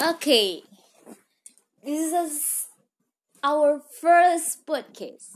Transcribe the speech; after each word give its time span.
Okay. 0.00 0.62
This 1.82 2.12
is 2.12 2.66
our 3.42 3.82
first 4.00 4.66
podcast 4.66 5.34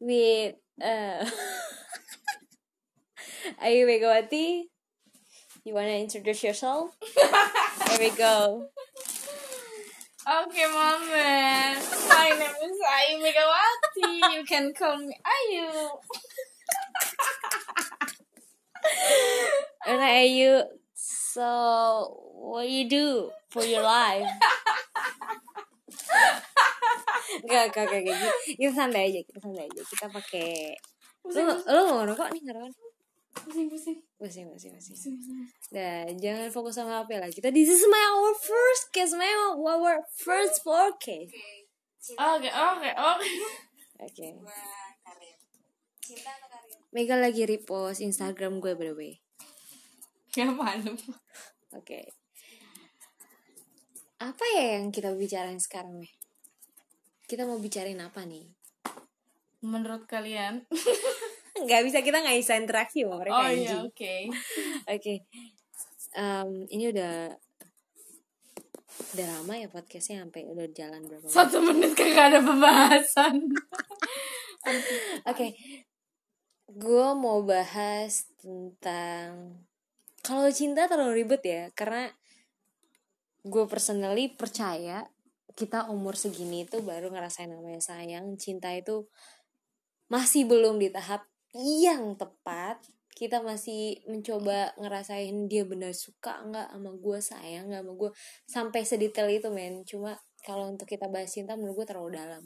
with 0.00 0.54
uh 0.80 1.24
Ayu 3.64 3.84
Megawati. 3.86 4.64
You 5.64 5.74
wanna 5.74 5.98
introduce 6.00 6.42
yourself? 6.42 6.96
There 7.16 7.98
we 8.00 8.10
go. 8.16 8.68
Okay, 10.28 10.66
Mama. 10.72 11.76
My 12.08 12.28
name 12.32 12.56
is 12.64 12.78
Ayu 12.96 13.16
Megawati. 13.20 14.34
You 14.34 14.44
can 14.44 14.72
call 14.74 14.96
me 14.98 15.16
Ayu. 15.24 15.88
And 19.86 20.00
Ayu, 20.00 20.64
so 21.34 21.46
what 22.32 22.64
do 22.64 22.72
you 22.72 22.88
do 22.88 23.08
for 23.52 23.64
your 23.64 23.82
life? 23.84 24.26
Gak, 27.48 27.70
gak, 27.70 27.86
gak, 27.86 28.02
gak. 28.02 28.18
Kita 28.56 28.72
santai 28.72 29.12
aja, 29.12 29.20
kita 29.20 29.38
santai 29.38 29.68
aja. 29.68 29.82
Kita 29.84 30.06
pakai. 30.08 30.74
Lu, 31.28 31.44
lu 31.44 31.80
mau 31.86 32.02
ngerokok 32.02 32.28
nih, 32.32 32.42
ngerokok? 32.44 32.68
nih? 32.72 32.88
Pusing, 33.46 33.68
pusing. 33.70 33.98
Masih. 34.18 34.40
Pusing, 34.74 35.14
pusing. 35.20 35.44
Nah, 35.70 36.08
jangan 36.18 36.48
fokus 36.50 36.74
sama 36.74 37.04
HP 37.04 37.20
lah. 37.20 37.30
Kita 37.30 37.48
this 37.54 37.70
is 37.70 37.84
my 37.86 38.02
our 38.18 38.34
first 38.34 38.90
case, 38.90 39.14
my 39.14 39.28
our 39.28 40.02
first 40.10 40.64
podcast. 40.66 41.30
Oke, 42.18 42.48
oke, 42.50 42.90
oke. 42.96 43.30
Oke. 44.02 44.26
Mega 46.88 47.20
lagi 47.20 47.44
repost 47.44 48.00
Instagram 48.00 48.64
gue 48.64 48.72
by 48.72 48.88
the 48.90 48.94
way. 48.96 49.12
Ya 50.38 50.46
malu. 50.54 50.94
Oke. 51.74 52.14
Apa 54.22 54.44
ya 54.54 54.78
yang 54.78 54.94
kita 54.94 55.10
bicarain 55.18 55.58
sekarang 55.58 55.98
nih? 55.98 56.14
Kita 57.26 57.42
mau 57.42 57.58
bicarain 57.58 57.98
apa 57.98 58.22
nih? 58.22 58.46
Menurut 59.66 60.06
kalian? 60.06 60.62
Nggak 61.58 61.82
bisa 61.90 61.98
kita 62.06 62.22
nggak 62.22 62.38
bisa 62.38 62.54
interaksi 62.54 63.02
sama 63.02 63.18
mereka 63.18 63.34
Oh 63.34 63.50
iya, 63.50 63.82
oke. 63.82 64.14
Oke. 64.94 65.14
Ini 66.70 66.84
udah 66.94 67.34
udah 69.18 69.26
lama 69.26 69.54
ya 69.58 69.66
podcastnya 69.66 70.22
sampai 70.22 70.46
udah 70.46 70.70
jalan 70.70 71.02
berapa? 71.02 71.26
Satu 71.26 71.58
menit 71.66 71.98
kagak 71.98 72.30
ada 72.30 72.38
pembahasan. 72.46 73.42
Oke, 75.34 75.58
gue 76.70 77.08
mau 77.18 77.42
bahas 77.42 78.30
tentang 78.38 79.58
kalau 80.28 80.52
cinta 80.52 80.84
terlalu 80.84 81.24
ribet 81.24 81.40
ya, 81.40 81.64
karena 81.72 82.12
gue 83.48 83.64
personally 83.64 84.28
percaya 84.28 85.08
kita 85.56 85.88
umur 85.88 86.20
segini 86.20 86.68
itu 86.68 86.84
baru 86.84 87.08
ngerasain 87.08 87.48
namanya 87.48 87.80
sayang, 87.80 88.36
cinta 88.36 88.68
itu 88.76 89.08
masih 90.12 90.44
belum 90.44 90.76
di 90.76 90.92
tahap 90.92 91.24
yang 91.56 92.12
tepat. 92.20 92.84
Kita 93.16 93.42
masih 93.42 94.04
mencoba 94.06 94.76
ngerasain 94.78 95.48
dia 95.50 95.64
benar 95.66 95.90
suka 95.90 96.38
nggak 96.44 96.76
sama 96.76 96.92
gue 96.92 97.18
sayang 97.18 97.64
nggak 97.72 97.82
sama 97.82 97.92
gue. 97.96 98.10
Sampai 98.44 98.80
sedetail 98.84 99.32
itu 99.32 99.48
men. 99.48 99.82
Cuma 99.82 100.14
kalau 100.44 100.70
untuk 100.70 100.86
kita 100.86 101.10
bahas 101.10 101.32
cinta 101.32 101.58
menurut 101.58 101.82
gue 101.82 101.86
terlalu 101.88 102.20
dalam. 102.20 102.44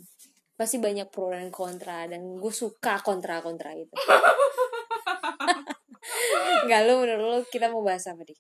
Pasti 0.57 0.79
banyak 0.79 1.11
pro 1.13 1.35
dan 1.35 1.51
kontra 1.53 2.07
dan 2.09 2.39
gue 2.39 2.53
suka 2.55 3.03
kontra 3.05 3.43
kontra 3.43 3.75
itu 3.75 3.93
nggak 6.67 6.81
lu 6.87 6.95
menurut 7.03 7.27
lu 7.27 7.41
kita 7.51 7.67
mau 7.73 7.83
bahas 7.83 8.05
apa 8.07 8.23
nih 8.23 8.39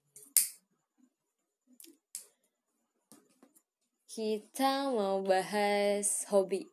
kita 4.12 4.92
mau 4.92 5.24
bahas 5.24 6.28
hobi 6.28 6.68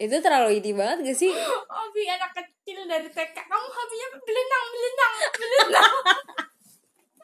itu 0.00 0.16
terlalu 0.24 0.56
inti 0.56 0.72
banget 0.72 1.12
gak 1.12 1.18
sih 1.20 1.28
Hobi 1.90 2.06
anak 2.06 2.32
kecil 2.32 2.86
dari 2.88 3.10
TK. 3.10 3.34
Kamu 3.34 3.66
hobinya 3.66 4.08
belenang, 4.22 4.66
belenang, 4.72 5.14
belenang. 5.36 5.94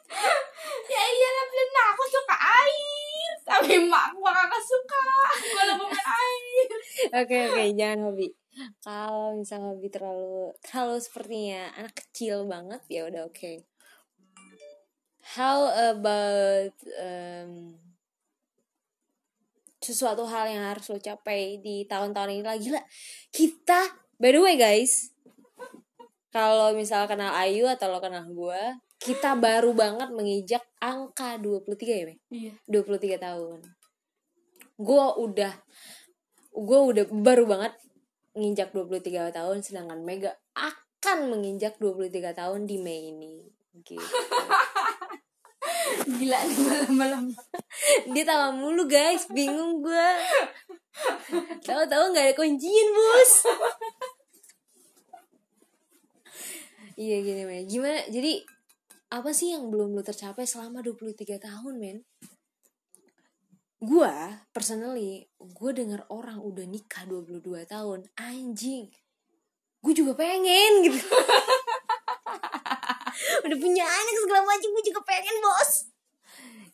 ya 0.93 1.03
iyalah 1.07 1.47
belenang. 1.49 1.87
Aku 1.95 2.05
suka 2.05 2.37
air. 2.37 3.31
Tapi 3.47 3.73
mak 3.87 4.13
gua 4.19 4.35
kagak 4.35 4.59
suka. 4.61 5.07
Walaupun 5.55 5.89
air. 5.95 6.69
oke 7.23 7.37
oke 7.49 7.63
jangan 7.79 8.11
hobi 8.11 8.29
kalau 8.81 9.37
misal 9.37 9.61
hobi 9.61 9.93
terlalu 9.93 10.53
terlalu 10.65 10.97
sepertinya 11.01 11.73
anak 11.77 11.95
kecil 11.95 12.49
banget 12.49 12.81
ya 12.89 13.05
udah 13.09 13.29
oke 13.29 13.53
how 15.37 15.69
about 15.93 16.75
um, 16.97 17.77
sesuatu 19.83 20.25
hal 20.25 20.49
yang 20.49 20.65
harus 20.65 20.89
lo 20.89 20.99
capai 20.99 21.61
di 21.61 21.85
tahun-tahun 21.85 22.33
ini 22.33 22.45
lagi 22.45 22.69
lah 22.73 22.83
kita 23.31 23.93
by 24.17 24.33
the 24.33 24.41
way 24.41 24.57
guys 24.57 25.13
kalau 26.33 26.73
misal 26.77 27.05
kenal 27.09 27.33
Ayu 27.33 27.69
atau 27.69 27.93
lo 27.93 28.01
kenal 28.01 28.25
gue 28.25 28.63
kita 28.97 29.37
baru 29.37 29.77
banget 29.77 30.09
menginjak 30.17 30.65
angka 30.81 31.37
23 31.39 31.77
ya 31.85 32.05
Be? 32.09 32.15
Iya. 32.33 32.53
23 32.67 33.21
tahun 33.21 33.61
gue 34.77 35.05
udah 35.21 35.53
gue 36.57 36.81
udah 36.93 37.05
baru 37.13 37.45
banget 37.45 37.73
nginjak 38.37 38.71
23 38.77 39.33
tahun 39.33 39.59
sedangkan 39.65 40.05
Mega 40.05 40.37
akan 40.53 41.33
menginjak 41.33 41.81
23 41.81 42.37
tahun 42.37 42.69
di 42.69 42.77
Mei 42.77 43.11
ini. 43.11 43.49
Gitu. 43.81 43.99
Gila 46.07 46.39
nih 46.45 46.59
malam-malam. 46.61 47.25
dia 48.13 48.25
tawa 48.29 48.53
mulu 48.53 48.85
guys. 48.87 49.27
Bingung 49.33 49.81
gue 49.81 50.09
tahu-tahu 51.65 52.05
nggak 52.13 52.25
ada 52.31 52.35
kuncian 52.37 52.89
bos. 52.93 53.33
Iya 56.97 57.21
gini 57.21 57.45
men 57.45 57.69
gimana? 57.69 58.01
Jadi 58.09 58.41
apa 59.13 59.29
sih 59.37 59.53
yang 59.53 59.69
belum 59.69 59.93
lu 59.93 60.01
tercapai 60.01 60.49
selama 60.49 60.81
23 60.81 61.37
tahun 61.37 61.77
men 61.77 62.01
gue 63.77 64.15
personally 64.57 65.29
gue 65.37 65.71
denger 65.77 66.09
orang 66.09 66.41
udah 66.41 66.65
nikah 66.65 67.05
22 67.05 67.45
tahun 67.69 68.09
anjing. 68.17 68.89
Gue 69.85 69.93
juga 69.93 70.17
pengen 70.17 70.83
gitu. 70.89 70.99
Udah 73.47 73.59
punya 73.61 73.85
anak 73.87 74.17
segala 74.19 74.43
macam 74.43 74.69
gue 74.73 74.85
juga 74.85 75.01
pengen 75.07 75.37
bos. 75.45 75.73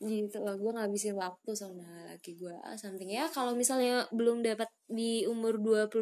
Gitu 0.03 0.37
loh 0.43 0.57
gue 0.59 0.73
ngabisin 0.75 1.15
waktu 1.19 1.51
sama 1.55 1.85
laki 2.09 2.39
gue 2.39 2.55
ah, 2.63 2.79
something. 2.79 3.11
Ya 3.11 3.27
kalau 3.29 3.53
misalnya 3.59 4.07
belum 4.15 4.41
dapat 4.47 4.71
di 4.87 5.27
umur 5.27 5.59
22 5.59 5.93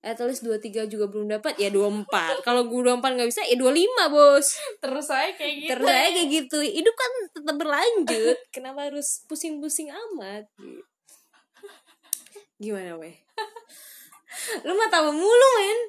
at 0.00 0.16
least 0.24 0.42
23 0.42 0.88
juga 0.88 1.06
belum 1.12 1.28
dapat 1.28 1.60
ya 1.60 1.68
24 1.68 2.08
kalau 2.46 2.64
gue 2.68 2.80
24 2.88 3.04
nggak 3.04 3.28
bisa 3.28 3.42
ya 3.44 3.56
25 3.56 4.14
bos. 4.14 4.46
Terus 4.80 5.06
saya 5.06 5.30
kayak 5.36 5.54
gitu. 5.60 5.70
terus 5.76 5.88
aja 5.88 6.10
kayak 6.10 6.28
gitu. 6.28 6.58
Hidup 6.64 6.94
kan 6.96 7.12
tetap 7.36 7.56
berlanjut. 7.60 8.38
Kenapa 8.54 8.88
harus 8.88 9.24
pusing-pusing 9.28 9.92
amat? 9.92 10.48
Gimana 12.62 12.96
weh? 12.96 13.16
Lu 14.64 14.72
mah 14.76 14.88
tawa 14.88 15.12
mulu 15.12 15.48
men. 15.58 15.80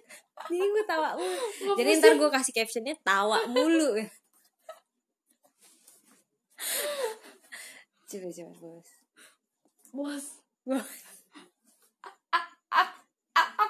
Ini 0.52 0.66
gue 0.66 0.86
tawa 0.88 1.16
mulu. 1.16 1.76
Jadi 1.78 1.90
ntar 2.02 2.14
gue 2.18 2.30
kasih 2.32 2.54
captionnya 2.56 2.96
tawa 3.04 3.46
mulu 3.48 3.96
ya 3.96 4.10
coba 8.12 8.28
coba 8.28 8.54
bos. 8.60 8.90
Bos. 9.94 10.26
Bos. 10.68 11.11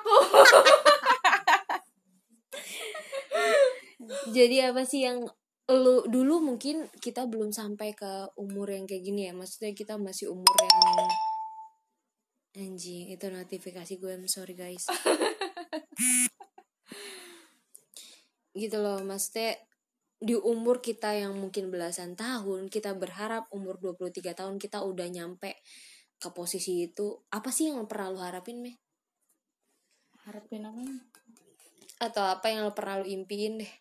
Aku. 0.02 0.16
jadi 4.38 4.74
apa 4.74 4.82
sih 4.84 5.06
yang 5.06 5.30
lu 5.72 6.04
dulu 6.10 6.42
mungkin 6.44 6.90
kita 7.00 7.30
belum 7.30 7.54
sampai 7.54 7.94
ke 7.96 8.34
umur 8.36 8.74
yang 8.74 8.90
kayak 8.90 9.06
gini 9.06 9.30
ya. 9.30 9.34
Maksudnya 9.38 9.72
kita 9.78 9.96
masih 10.02 10.34
umur 10.34 10.56
yang 10.58 11.08
anjing 12.52 13.08
itu 13.08 13.32
notifikasi 13.32 13.96
gue 13.96 14.12
I'm 14.12 14.28
sorry 14.28 14.58
guys. 14.58 14.90
Gitu 18.52 18.76
loh 18.84 19.00
maksudnya 19.00 19.56
di 20.20 20.36
umur 20.36 20.84
kita 20.84 21.16
yang 21.16 21.40
mungkin 21.40 21.72
belasan 21.72 22.20
tahun 22.20 22.68
kita 22.68 22.94
berharap 23.00 23.47
umur 23.56 23.80
23 23.80 24.36
tahun 24.36 24.59
kita 24.59 24.84
udah 24.84 25.08
nyampe 25.08 25.56
ke 26.20 26.30
posisi 26.36 26.84
itu. 26.84 27.24
Apa 27.32 27.50
sih 27.50 27.72
yang 27.72 27.88
pernah 27.88 28.12
lu 28.12 28.20
harapin 28.20 28.59
meh 28.59 28.76
Harapin 30.28 30.66
apa? 30.68 30.82
atau 32.02 32.26
apa 32.26 32.50
yang 32.50 32.66
lo 32.66 32.73
pernah 32.73 32.97
lu 32.97 33.06
impiin 33.06 33.62
deh 33.62 33.73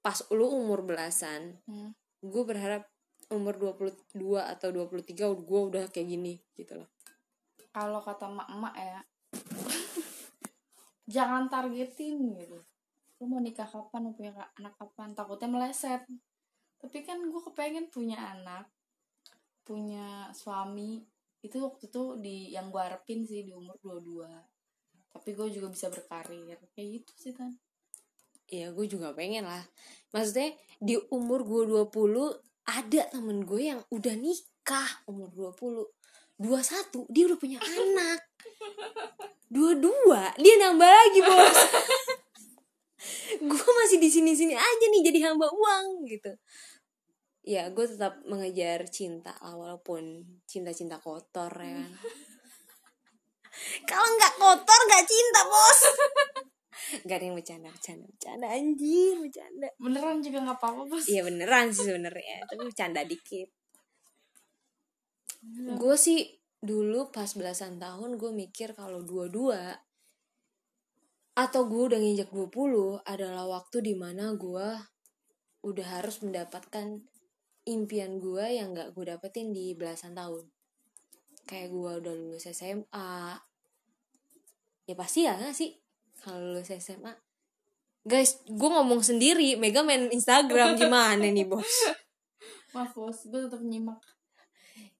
pas 0.00 0.16
lu 0.32 0.48
umur 0.48 0.80
belasan 0.80 1.60
Hmm. 1.68 1.92
gue 2.24 2.42
berharap 2.48 2.88
umur 3.28 3.76
22 3.76 4.40
atau 4.40 4.68
23 4.72 5.28
gue 5.36 5.60
udah 5.60 5.84
kayak 5.92 6.08
gini 6.08 6.40
gitu 6.56 6.80
loh 6.80 6.88
Kalau 7.68 8.00
kata 8.00 8.32
mak-mak 8.32 8.72
ya. 8.72 9.00
jangan 11.12 11.44
targetin 11.52 12.32
gitu. 12.32 12.56
Lu 13.20 13.28
mau 13.28 13.36
nikah 13.36 13.68
kapan, 13.68 14.08
mau 14.08 14.16
punya 14.16 14.32
anak 14.56 14.80
kapan, 14.80 15.12
takutnya 15.12 15.52
meleset. 15.52 16.00
Tapi 16.80 17.04
kan 17.04 17.20
gue 17.20 17.40
kepengen 17.52 17.92
punya 17.92 18.16
anak 18.16 18.64
punya 19.60 20.32
suami 20.32 21.04
itu 21.44 21.60
waktu 21.60 21.92
itu 21.92 22.02
di 22.16 22.36
yang 22.56 22.72
gue 22.72 22.80
harapin 22.80 23.28
sih 23.28 23.44
di 23.44 23.52
umur 23.52 23.76
22 23.84 24.55
tapi 25.16 25.32
gue 25.32 25.48
juga 25.48 25.72
bisa 25.72 25.88
berkarir. 25.88 26.60
Kayak 26.76 26.88
gitu 27.00 27.12
sih 27.16 27.32
kan 27.32 27.56
ya 28.50 28.70
gue 28.70 28.86
juga 28.86 29.12
pengen 29.12 29.46
lah. 29.46 29.62
Maksudnya 30.14 30.54
di 30.78 30.96
umur 31.10 31.42
gue 31.42 31.62
20 31.66 31.90
ada 32.66 33.02
temen 33.10 33.46
gue 33.46 33.62
yang 33.62 33.80
udah 33.90 34.14
nikah 34.18 34.90
umur 35.06 35.30
20 35.30 35.86
21 36.36 37.10
dia 37.10 37.24
udah 37.30 37.38
punya 37.38 37.58
anak. 37.62 38.20
Dua-dua 39.50 40.34
dia 40.38 40.54
nambah 40.58 40.90
lagi 40.90 41.20
bos. 41.22 41.58
Gue 43.36 43.70
masih 43.84 44.02
di 44.02 44.10
sini 44.10 44.32
sini 44.34 44.56
aja 44.56 44.84
nih 44.90 45.02
jadi 45.12 45.30
hamba 45.30 45.46
uang 45.48 46.08
gitu. 46.08 46.32
Ya 47.46 47.70
gue 47.70 47.86
tetap 47.86 48.20
mengejar 48.26 48.90
cinta 48.90 49.32
walaupun 49.38 50.26
cinta-cinta 50.50 50.98
kotor 50.98 51.52
ya 51.62 51.78
kan 51.78 51.92
kalau 53.88 54.08
nggak 54.16 54.34
kotor 54.38 54.80
nggak 54.88 55.04
cinta 55.04 55.40
bos. 55.46 55.80
Gak 56.86 57.18
ada 57.18 57.24
yang 57.26 57.34
bercanda 57.34 57.66
bercanda 57.66 58.06
bercanda 58.06 58.46
anjir 58.46 59.18
bercanda. 59.18 59.66
Beneran 59.74 60.22
juga 60.22 60.38
nggak 60.46 60.58
apa-apa 60.62 60.82
bos. 60.86 61.04
Iya 61.10 61.26
beneran 61.26 61.74
sih 61.74 61.82
sebenarnya. 61.82 62.46
Tapi 62.46 62.62
bercanda 62.62 63.02
dikit. 63.02 63.48
Gue 65.74 65.96
sih 65.98 66.36
dulu 66.62 67.10
pas 67.10 67.26
belasan 67.34 67.82
tahun 67.82 68.18
gue 68.18 68.30
mikir 68.30 68.74
kalau 68.74 69.02
dua-dua 69.02 69.76
atau 71.36 71.68
gue 71.68 71.92
udah 71.92 72.00
nginjak 72.00 72.32
20 72.32 73.04
adalah 73.04 73.44
waktu 73.44 73.84
di 73.84 73.94
mana 73.94 74.32
gue 74.32 74.68
udah 75.68 75.86
harus 76.00 76.24
mendapatkan 76.24 77.04
impian 77.68 78.16
gue 78.16 78.44
yang 78.56 78.72
gak 78.72 78.96
gue 78.96 79.04
dapetin 79.04 79.52
di 79.52 79.76
belasan 79.76 80.16
tahun 80.16 80.48
kayak 81.46 81.70
gue 81.70 81.92
udah 82.02 82.14
lulus 82.14 82.50
SMA 82.50 83.38
ya 84.86 84.94
pasti 84.98 85.24
ya 85.24 85.38
gak 85.38 85.54
sih? 85.54 85.72
Kalau 86.18 86.42
lulus 86.42 86.74
SMA 86.82 87.14
guys 88.06 88.38
gue 88.46 88.70
ngomong 88.70 89.02
sendiri 89.02 89.58
Mega 89.58 89.82
main 89.82 90.06
Instagram 90.10 90.74
gimana 90.80 91.26
nih 91.26 91.46
bos? 91.46 91.94
Maaf 92.74 92.94
bos 92.94 93.26
gue 93.26 93.40
tetap 93.46 93.62
nyimak. 93.62 93.98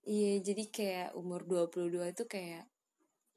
Iya, 0.06 0.38
jadi 0.38 0.64
kayak 0.70 1.08
umur 1.18 1.42
22 1.42 2.14
itu 2.14 2.24
kayak 2.30 2.70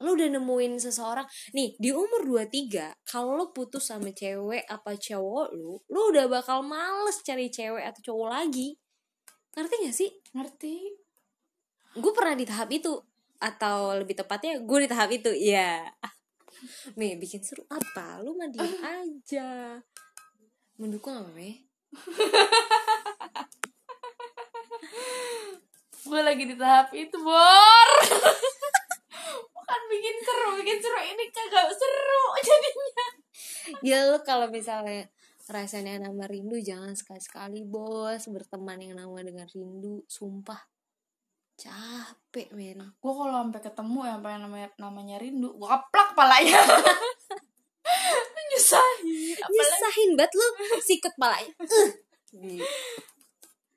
lu 0.00 0.16
udah 0.16 0.30
nemuin 0.38 0.78
seseorang. 0.80 1.26
Nih 1.52 1.74
di 1.76 1.90
umur 1.90 2.24
23 2.24 2.94
kalau 3.04 3.36
lu 3.36 3.46
putus 3.50 3.90
sama 3.90 4.14
cewek 4.14 4.64
apa 4.70 4.96
cowok 4.96 5.50
lu 5.52 5.82
lu 5.90 6.00
udah 6.14 6.30
bakal 6.30 6.62
males 6.62 7.20
cari 7.26 7.50
cewek 7.50 7.84
atau 7.84 8.14
cowok 8.14 8.28
lagi. 8.30 8.78
Ngerti 9.50 9.74
gak 9.82 9.96
sih? 9.98 10.10
Ngerti 10.30 10.74
gue 11.96 12.12
pernah 12.14 12.38
di 12.38 12.46
tahap 12.46 12.70
itu 12.70 12.94
atau 13.40 13.96
lebih 13.96 14.14
tepatnya 14.20 14.60
gue 14.60 14.78
di 14.84 14.88
tahap 14.88 15.10
itu 15.10 15.32
ya 15.32 15.88
Mei 16.96 17.16
bikin 17.16 17.40
seru 17.40 17.64
apa? 17.72 18.20
Lu 18.20 18.36
mah 18.36 18.48
diem 18.52 18.68
aja. 19.00 19.80
Mendukung 20.76 21.16
apa 21.16 21.30
Mei? 21.32 21.64
Gue 26.00 26.20
lagi 26.20 26.44
di 26.44 26.56
tahap 26.56 26.92
itu 26.92 27.16
bor. 27.20 27.90
Bukan 29.54 29.80
bikin 29.86 30.16
seru 30.26 30.48
bikin 30.58 30.78
seru 30.82 31.00
ini 31.00 31.24
kagak 31.30 31.68
seru 31.72 32.24
jadinya. 32.48 33.08
Ya 33.80 33.98
lu 34.10 34.18
kalau 34.26 34.50
misalnya 34.50 35.06
rasanya 35.50 36.02
nama 36.02 36.28
rindu 36.28 36.58
jangan 36.60 36.92
sekali-sekali 36.92 37.64
bos. 37.64 38.26
Berteman 38.28 38.80
yang 38.80 38.98
nama 38.98 39.20
dengan 39.22 39.46
rindu 39.48 40.04
sumpah 40.10 40.69
capek 41.60 42.48
men 42.56 42.80
gue 42.80 43.12
kalau 43.12 43.44
sampai 43.44 43.60
ketemu 43.60 44.00
yang 44.08 44.20
pengen 44.24 44.40
namanya 44.48 44.68
namanya 44.80 45.16
rindu 45.20 45.52
gue 45.52 45.68
keplak 45.68 46.16
palanya 46.16 46.56
nyusahin 48.50 49.36
apalagi 49.36 49.60
nyusahin 49.60 50.10
banget 50.16 50.32
lu 50.32 50.46
siket 50.80 51.14
palanya 51.20 51.52
Uh. 52.30 52.62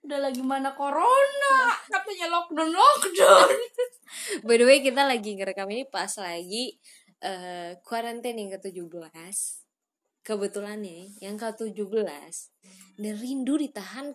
udah 0.06 0.30
lagi 0.30 0.46
mana 0.46 0.78
corona? 0.78 1.74
Katanya 1.90 2.30
lockdown 2.30 2.70
lockdown. 2.70 3.50
By 4.46 4.62
the 4.62 4.70
way 4.70 4.86
kita 4.86 5.10
lagi 5.10 5.34
ngerekam 5.34 5.66
ini 5.74 5.90
pas 5.90 6.14
lagi 6.22 6.78
eh 7.24 7.74
quarantine 7.82 8.46
yang 8.46 8.54
ke-17 8.60 9.34
kebetulan 10.22 10.86
nih 10.86 11.18
yang 11.18 11.34
ke-17 11.34 12.30
dan 13.02 13.14
rindu 13.18 13.58
ditahan 13.58 14.14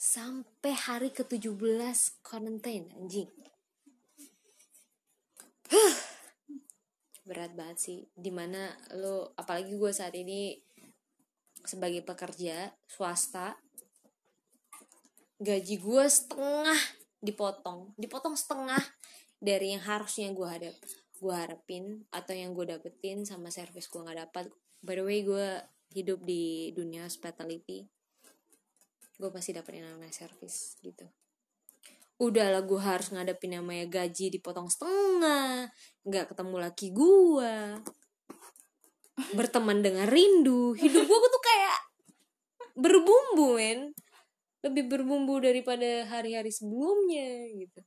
sampai 0.00 0.72
hari 0.72 1.12
ke-17 1.12 2.24
quarantine 2.24 2.88
anjing. 2.96 3.28
Huh. 5.68 5.96
berat 7.28 7.52
banget 7.52 7.78
sih. 7.78 7.98
Di 8.16 8.32
mana 8.32 8.72
lo 8.96 9.36
apalagi 9.36 9.76
gue 9.76 9.92
saat 9.92 10.16
ini 10.16 10.56
sebagai 11.68 12.00
pekerja 12.00 12.72
swasta 12.88 13.60
gaji 15.36 15.76
gue 15.76 16.04
setengah 16.08 16.80
dipotong. 17.20 17.92
Dipotong 18.00 18.34
setengah 18.34 18.80
dari 19.36 19.76
yang 19.76 19.84
harusnya 19.84 20.32
gue 20.32 20.48
hadap 20.48 20.74
gue 21.20 21.34
harapin 21.36 22.08
atau 22.08 22.32
yang 22.32 22.56
gue 22.56 22.72
dapetin 22.72 23.28
sama 23.28 23.52
service 23.52 23.92
gue 23.92 24.00
nggak 24.00 24.32
dapat. 24.32 24.48
By 24.80 24.96
the 24.96 25.04
way 25.04 25.20
gue 25.22 25.60
hidup 25.92 26.24
di 26.24 26.72
dunia 26.72 27.04
hospitality 27.04 27.99
gue 29.20 29.28
pasti 29.28 29.52
dapet 29.52 29.78
yang 29.84 29.92
namanya 29.92 30.24
service 30.24 30.80
gitu. 30.80 31.04
Udahlah 32.16 32.64
gue 32.64 32.80
harus 32.80 33.12
ngadepin 33.12 33.60
namanya 33.60 33.84
gaji 33.88 34.32
dipotong 34.32 34.72
setengah 34.72 35.68
nggak 36.08 36.32
ketemu 36.32 36.56
laki 36.56 36.86
gue 36.96 37.54
berteman 39.36 39.84
dengan 39.84 40.08
rindu. 40.08 40.72
Hidup 40.72 41.04
gue 41.04 41.28
tuh 41.28 41.44
kayak 41.44 41.78
berbumbu 42.80 43.60
men. 43.60 43.92
Lebih 44.60 44.92
berbumbu 44.92 45.40
daripada 45.40 46.04
hari-hari 46.08 46.52
sebelumnya 46.52 47.48
gitu. 47.56 47.80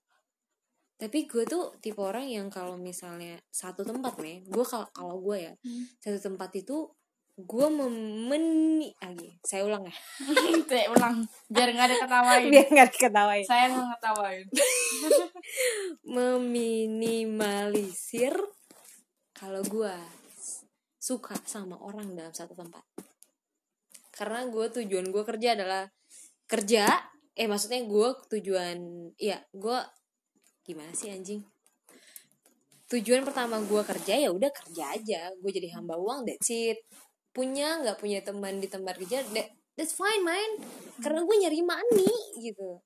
Tapi 0.97 1.25
gue 1.27 1.43
tuh 1.45 1.75
tipe 1.81 1.99
orang 1.99 2.29
yang 2.29 2.47
kalau 2.53 2.77
misalnya 2.77 3.37
satu 3.49 3.83
tempat 3.83 4.17
nih 4.21 4.45
gue 4.47 4.65
kalau 4.65 4.87
kalau 4.93 5.19
gue 5.19 5.51
ya 5.51 5.53
Hmm. 5.59 5.83
satu 5.99 6.31
tempat 6.31 6.53
itu 6.55 6.87
gue 7.33 7.65
memeni 7.65 8.93
lagi 9.01 9.33
saya 9.41 9.65
ulang 9.65 9.89
ya. 9.89 9.95
Teh 10.69 10.85
ulang 10.93 11.25
biar 11.49 11.73
nggak 11.73 11.89
ada 11.89 11.97
ketawain 12.05 12.53
biar 12.53 12.69
nggak 12.69 12.93
diketawain. 12.93 13.41
Saya 13.41 13.73
nggak 13.73 13.89
ngetawain. 13.89 14.45
Meminimalisir 16.13 18.37
kalau 19.33 19.65
gue 19.65 19.97
suka 21.01 21.33
sama 21.49 21.81
orang 21.81 22.13
dalam 22.13 22.29
satu 22.29 22.53
tempat. 22.53 22.85
Karena 24.13 24.45
gue 24.45 24.69
tujuan 24.69 25.09
gue 25.09 25.25
kerja 25.25 25.57
adalah 25.57 25.89
kerja 26.45 26.85
eh 27.33 27.49
maksudnya 27.49 27.81
gue 27.81 28.13
tujuan 28.29 29.09
iya 29.17 29.41
gue 29.49 29.81
gimana 30.69 30.93
sih 30.93 31.09
anjing? 31.09 31.41
Tujuan 32.93 33.25
pertama 33.25 33.57
gue 33.57 33.81
kerja 33.81 34.21
ya 34.21 34.29
udah 34.29 34.53
kerja 34.53 34.93
aja. 34.93 35.33
Gue 35.41 35.49
jadi 35.49 35.73
hamba 35.73 35.97
uang 35.97 36.29
that's 36.29 36.53
it 36.53 36.77
punya 37.33 37.81
nggak 37.81 37.97
punya 37.97 38.21
teman 38.21 38.61
di 38.61 38.69
tempat 38.69 38.95
kerja 39.01 39.25
that, 39.33 39.49
that's 39.73 39.97
fine 39.97 40.21
man. 40.21 40.61
Karena 41.01 41.25
gue 41.25 41.35
nyari 41.41 41.59
money 41.65 42.13
gitu. 42.39 42.79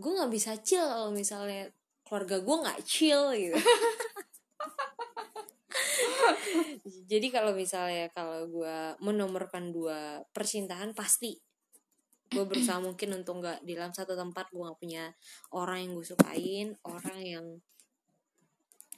Gue 0.00 0.10
nggak 0.16 0.32
bisa 0.32 0.56
chill 0.64 0.82
kalau 0.82 1.12
misalnya 1.12 1.68
keluarga 2.08 2.40
gue 2.40 2.56
nggak 2.64 2.80
chill 2.88 3.30
gitu. 3.36 3.60
Jadi 7.10 7.28
kalau 7.28 7.52
misalnya 7.52 8.08
kalau 8.10 8.48
gue 8.48 8.76
menomorkan 9.04 9.70
dua 9.70 10.24
percintaan 10.32 10.96
pasti. 10.96 11.36
Gue 12.30 12.46
berusaha 12.46 12.78
mungkin 12.80 13.20
untuk 13.20 13.42
nggak 13.44 13.66
di 13.66 13.74
dalam 13.76 13.92
satu 13.92 14.16
tempat 14.16 14.48
gue 14.54 14.62
nggak 14.62 14.80
punya 14.80 15.12
orang 15.52 15.84
yang 15.84 15.92
gue 15.98 16.06
sukain 16.06 16.68
orang 16.86 17.18
yang 17.20 17.46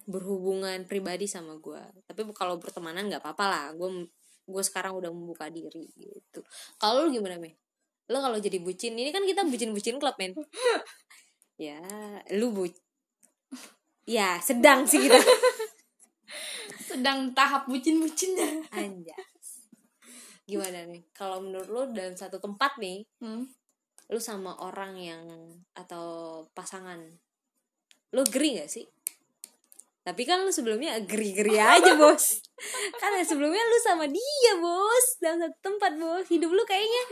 berhubungan 0.07 0.83
pribadi 0.85 1.31
sama 1.31 1.59
gue 1.59 1.83
tapi 2.11 2.27
kalau 2.35 2.59
bertemanan 2.59 3.07
nggak 3.09 3.23
apa-apa 3.23 3.45
lah. 3.49 3.67
Gue 3.75 4.11
gue 4.43 4.63
sekarang 4.63 4.99
udah 4.99 5.11
membuka 5.15 5.47
diri 5.49 5.87
gitu. 5.95 6.43
Kalau 6.79 7.07
lu 7.07 7.15
gimana 7.15 7.39
me 7.39 7.59
lo 8.11 8.19
kalau 8.19 8.37
jadi 8.37 8.59
bucin 8.59 8.99
ini 8.99 9.15
kan 9.15 9.23
kita 9.25 9.47
bucin-bucin 9.47 9.97
klub 9.97 10.17
men. 10.19 10.35
Ya 11.61 11.79
lu 12.35 12.51
bu 12.51 12.67
ya 14.09 14.41
sedang 14.43 14.83
sih 14.89 14.99
kita. 14.99 15.15
Sedang 16.91 17.31
tahap 17.37 17.71
bucin-bucinnya. 17.71 18.67
Anjas. 18.75 19.71
Gimana 20.43 20.83
nih 20.91 21.07
kalau 21.15 21.39
menurut 21.39 21.69
lo 21.71 21.83
dalam 21.95 22.19
satu 22.19 22.43
tempat 22.43 22.83
nih 22.83 23.07
hmm. 23.23 23.47
lu 24.11 24.19
sama 24.19 24.59
orang 24.59 24.99
yang 24.99 25.23
atau 25.77 26.43
pasangan 26.51 26.99
lu 28.13 28.23
geri 28.29 28.61
gak 28.61 28.69
sih 28.69 28.85
tapi 30.03 30.27
kan 30.27 30.43
lu 30.43 30.51
sebelumnya 30.51 30.99
geri-geri 31.07 31.63
aja 31.63 31.95
bos. 31.95 32.43
Kan 32.99 33.15
sebelumnya 33.23 33.63
lu 33.63 33.79
sama 33.79 34.11
dia 34.11 34.53
bos. 34.59 35.07
Dalam 35.23 35.39
satu 35.47 35.57
tempat 35.63 35.95
bos. 35.95 36.27
Hidup 36.27 36.51
lu 36.51 36.67
kayaknya 36.67 37.03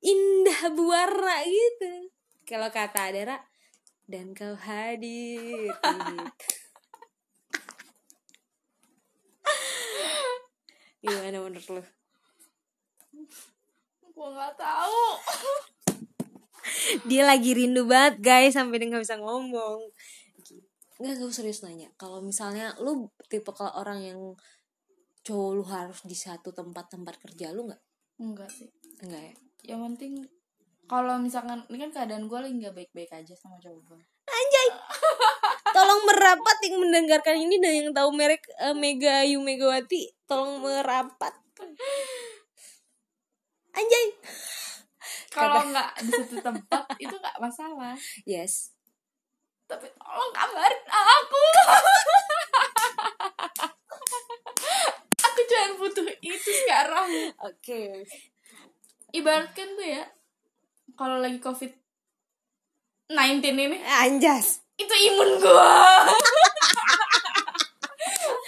indah 0.00 0.72
berwarna 0.72 1.44
gitu. 1.44 2.08
Kalau 2.48 2.72
kata 2.72 3.12
Adera 3.12 3.36
dan 4.08 4.32
kau 4.32 4.56
hadir. 4.56 5.68
Gitu. 5.68 6.24
gimana 10.98 11.38
menurut 11.44 11.68
lu? 11.68 11.84
Gue 14.08 14.28
nggak 14.32 14.54
tahu. 14.56 15.04
dia 17.08 17.22
lagi 17.28 17.52
rindu 17.52 17.84
banget 17.84 18.24
guys 18.24 18.56
sampai 18.56 18.80
dia 18.80 18.88
nggak 18.88 19.04
bisa 19.04 19.20
ngomong 19.20 19.92
nggak 20.98 21.14
gak 21.22 21.30
usah 21.30 21.46
serius 21.46 21.62
nanya. 21.62 21.88
Kalau 21.94 22.18
misalnya 22.18 22.74
lu 22.82 23.06
tipe 23.30 23.54
kalau 23.54 23.70
orang 23.78 24.02
yang 24.02 24.20
cowok 25.22 25.50
lu 25.54 25.64
harus 25.66 25.98
di 26.02 26.16
satu 26.18 26.50
tempat 26.50 26.90
tempat 26.90 27.14
kerja 27.22 27.54
lu 27.54 27.70
nggak? 27.70 27.82
Enggak 28.18 28.50
sih. 28.50 28.66
enggak 29.02 29.22
ya? 29.30 29.34
Yang 29.74 29.80
penting 29.86 30.12
kalau 30.88 31.20
misalkan 31.20 31.62
ini 31.68 31.84
kan 31.86 31.90
keadaan 31.92 32.26
gue 32.26 32.38
lagi 32.40 32.54
nggak 32.58 32.74
baik-baik 32.74 33.12
aja 33.12 33.34
sama 33.36 33.60
cowok 33.60 33.80
gue. 33.94 34.00
anjay! 34.28 34.68
Tolong 35.76 36.02
merapat 36.08 36.56
yang 36.64 36.76
mendengarkan 36.80 37.36
ini 37.38 37.60
dan 37.60 37.72
yang 37.76 37.90
tahu 37.92 38.08
merek 38.16 38.42
eh, 38.56 38.72
Mega 38.72 39.22
Ayu 39.22 39.38
Megawati 39.44 40.08
tolong 40.24 40.64
merapat. 40.64 41.36
Anjay! 43.76 44.06
Kalau 45.28 45.68
nggak 45.68 45.90
di 46.02 46.10
satu 46.10 46.36
tempat 46.40 46.84
itu 46.96 47.14
nggak 47.14 47.38
masalah. 47.38 47.94
yes 48.26 48.77
Tapi 49.68 49.86
tolong 50.00 50.32
kabarin 50.32 50.82
aku. 50.88 51.42
aku 55.28 55.40
jangan 55.44 55.72
butuh 55.76 56.08
itu 56.24 56.50
sekarang. 56.64 57.08
oke 57.44 57.80
Ibaratkan 59.12 59.68
tuh 59.76 59.86
ya, 59.88 60.04
kalau 60.96 61.20
lagi 61.20 61.40
covid 61.40 61.72
19 63.08 63.44
ini 63.44 63.80
anjas 63.84 64.60
itu 64.78 64.94
imun 65.12 65.40
gua. 65.40 66.04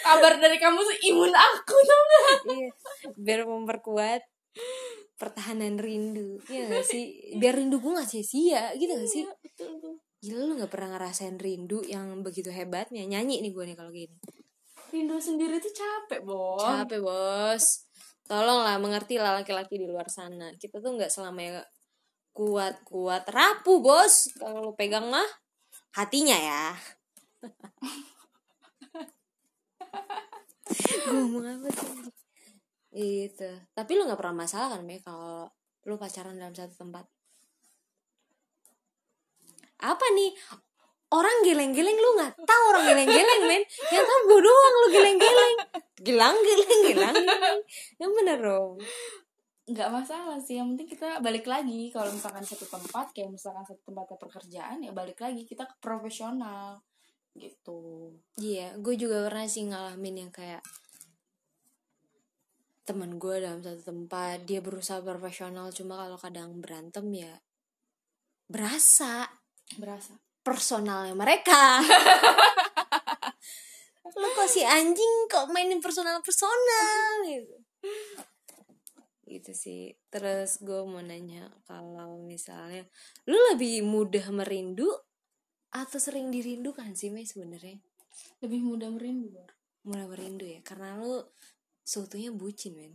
Kabar 0.00 0.42
dari 0.42 0.58
kamu 0.58 0.80
tuh 0.80 0.98
imun 1.12 1.30
aku 1.30 1.76
tau 1.86 2.02
gak? 2.02 2.38
Iya, 2.50 2.70
biar 3.14 3.40
memperkuat 3.46 4.26
pertahanan 5.20 5.76
rindu 5.76 6.40
Iya 6.48 6.72
gak 6.72 6.86
sih 6.88 7.36
biar 7.36 7.60
rindu 7.60 7.78
gue 7.78 7.92
gak 7.92 8.08
sia-sia 8.08 8.72
gitu 8.80 8.96
gak 8.96 9.10
sih 9.10 9.22
Betul 9.44 9.76
tuh. 9.78 9.96
Gila 10.20 10.44
lu 10.44 10.52
gak 10.60 10.68
pernah 10.68 10.96
ngerasain 10.96 11.40
rindu 11.40 11.80
yang 11.88 12.20
begitu 12.20 12.52
hebatnya. 12.52 13.08
Nyanyi 13.08 13.40
nih 13.40 13.52
gue 13.56 13.64
nih 13.72 13.76
kalau 13.76 13.88
gini. 13.88 14.12
Rindu 14.92 15.16
sendiri 15.16 15.56
tuh 15.56 15.72
capek, 15.72 16.20
Bos. 16.26 16.60
capek 16.60 17.00
bos. 17.00 17.88
Tolonglah 18.28 18.76
mengerti 18.76 19.16
lah 19.16 19.40
laki-laki 19.40 19.80
di 19.80 19.88
luar 19.88 20.12
sana. 20.12 20.52
Kita 20.60 20.82
tuh 20.82 20.98
nggak 20.98 21.08
selamanya 21.08 21.64
kuat 22.36 22.84
kuat 22.84 23.24
rapuh 23.32 23.80
bos. 23.80 24.28
Kalau 24.36 24.70
lu 24.70 24.72
pegang 24.76 25.08
mah 25.08 25.26
hatinya 25.96 26.36
ya. 26.36 26.76
Gue 31.10 31.20
ngomong 31.26 31.46
apa 31.48 31.68
sih? 31.74 31.90
Itu 32.90 33.50
tapi 33.72 33.94
lu 33.94 34.06
nggak 34.06 34.18
pernah 34.18 34.44
masalah 34.44 34.74
kan 34.74 34.82
me 34.82 34.98
kalau 35.00 35.46
lu 35.86 35.94
pacaran 35.96 36.36
dalam 36.36 36.52
satu 36.52 36.74
tempat 36.76 37.06
apa 39.80 40.06
nih? 40.14 40.30
Orang 41.10 41.42
geleng-geleng 41.42 41.98
lu 41.98 42.10
nggak 42.22 42.38
tahu 42.46 42.62
orang 42.70 42.84
geleng-geleng 42.86 43.42
men. 43.50 43.62
Yang 43.90 44.04
tahu 44.06 44.20
gue 44.30 44.40
doang 44.46 44.74
lu 44.78 44.88
geleng-geleng. 44.94 45.56
Gilang 46.00 46.36
geleng 46.38 46.80
gilang 46.86 47.16
geleng 47.18 47.60
yang 47.98 48.12
bener 48.14 48.38
dong. 48.38 48.78
Nggak 49.66 49.88
masalah 49.90 50.38
sih 50.38 50.62
yang 50.62 50.70
penting 50.74 50.94
kita 50.94 51.18
balik 51.18 51.50
lagi. 51.50 51.90
Kalau 51.90 52.14
misalkan 52.14 52.46
satu 52.46 52.62
tempat 52.70 53.10
kayak 53.10 53.34
misalkan 53.34 53.66
satu 53.66 53.82
tempatnya 53.82 54.16
pekerjaan 54.22 54.78
ya 54.86 54.94
balik 54.94 55.18
lagi. 55.18 55.42
Kita 55.42 55.66
ke 55.66 55.76
profesional. 55.82 56.78
Gitu. 57.34 58.14
Iya 58.38 58.78
gue 58.78 58.94
juga 58.94 59.26
pernah 59.26 59.50
sih 59.50 59.66
ngalamin 59.66 60.26
yang 60.26 60.30
kayak 60.30 60.62
teman 62.90 63.22
gue 63.22 63.38
dalam 63.38 63.62
satu 63.62 63.86
tempat 63.86 64.42
dia 64.50 64.58
berusaha 64.58 64.98
profesional 64.98 65.70
cuma 65.70 65.94
kalau 65.94 66.18
kadang 66.18 66.58
berantem 66.58 67.06
ya 67.14 67.38
berasa 68.50 69.30
berasa. 69.76 70.16
Personalnya 70.40 71.14
mereka. 71.14 71.78
Lu 74.20 74.26
kok 74.34 74.50
si 74.50 74.66
anjing 74.66 75.30
kok 75.30 75.46
mainin 75.54 75.78
personal 75.78 76.18
personal 76.24 77.22
gitu. 77.28 77.56
Gitu 79.28 79.52
sih. 79.54 79.94
Terus 80.10 80.58
gue 80.64 80.82
mau 80.82 80.98
nanya 80.98 81.46
kalau 81.62 82.18
misalnya 82.18 82.82
lu 83.30 83.38
lebih 83.54 83.86
mudah 83.86 84.26
merindu 84.34 84.90
atau 85.70 86.02
sering 86.02 86.34
dirindukan 86.34 86.98
sih 86.98 87.14
Mei 87.14 87.22
sebenarnya? 87.22 87.78
Lebih 88.42 88.66
mudah 88.66 88.90
merindu 88.90 89.38
mulai 89.84 90.04
merindu 90.04 90.44
ya 90.44 90.60
karena 90.60 91.00
lu 91.00 91.24
seutuhnya 91.84 92.32
bucin 92.34 92.76
men. 92.76 92.94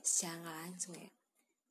Secara 0.00 0.64
langsung 0.64 0.96
ya 0.96 1.10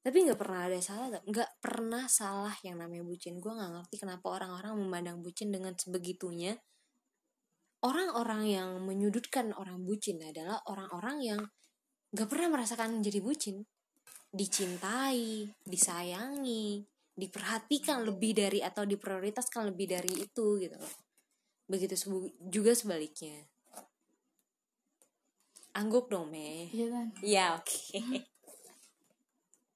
tapi 0.02 0.26
nggak 0.26 0.40
pernah 0.42 0.66
ada 0.66 0.82
salah 0.82 1.08
nggak 1.22 1.62
pernah 1.62 2.10
salah 2.10 2.56
yang 2.66 2.82
namanya 2.82 3.06
bucin. 3.06 3.38
Gue 3.38 3.54
nggak 3.54 3.72
ngerti 3.78 3.96
kenapa 4.02 4.34
orang-orang 4.34 4.74
memandang 4.82 5.22
bucin 5.22 5.54
dengan 5.54 5.78
sebegitunya. 5.78 6.58
Orang-orang 7.82 8.46
yang 8.50 8.70
menyudutkan 8.82 9.54
orang 9.58 9.82
bucin 9.86 10.22
adalah 10.22 10.62
orang-orang 10.70 11.18
yang 11.22 11.42
nggak 12.14 12.30
pernah 12.30 12.50
merasakan 12.58 12.98
menjadi 12.98 13.22
bucin. 13.22 13.62
Dicintai 14.34 15.46
disayangi 15.66 16.82
diperhatikan 17.12 18.02
lebih 18.02 18.34
dari 18.34 18.66
atau 18.66 18.82
diprioritaskan 18.82 19.70
lebih 19.70 19.86
dari 19.86 20.14
itu 20.18 20.58
gitu 20.58 20.76
loh. 20.82 20.94
Begitu 21.70 21.94
sebu- 21.94 22.34
juga 22.42 22.74
sebaliknya. 22.74 23.46
Angguk 25.78 26.10
dong 26.10 26.34
me 26.34 26.68
iya 26.74 26.88
kan? 26.90 27.08
Ya 27.24 27.46
oke 27.56 28.02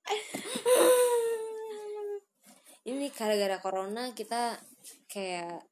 ini 2.91 3.09
gara-gara 3.09 3.57
corona 3.57 4.13
kita 4.13 4.61
kayak 5.09 5.65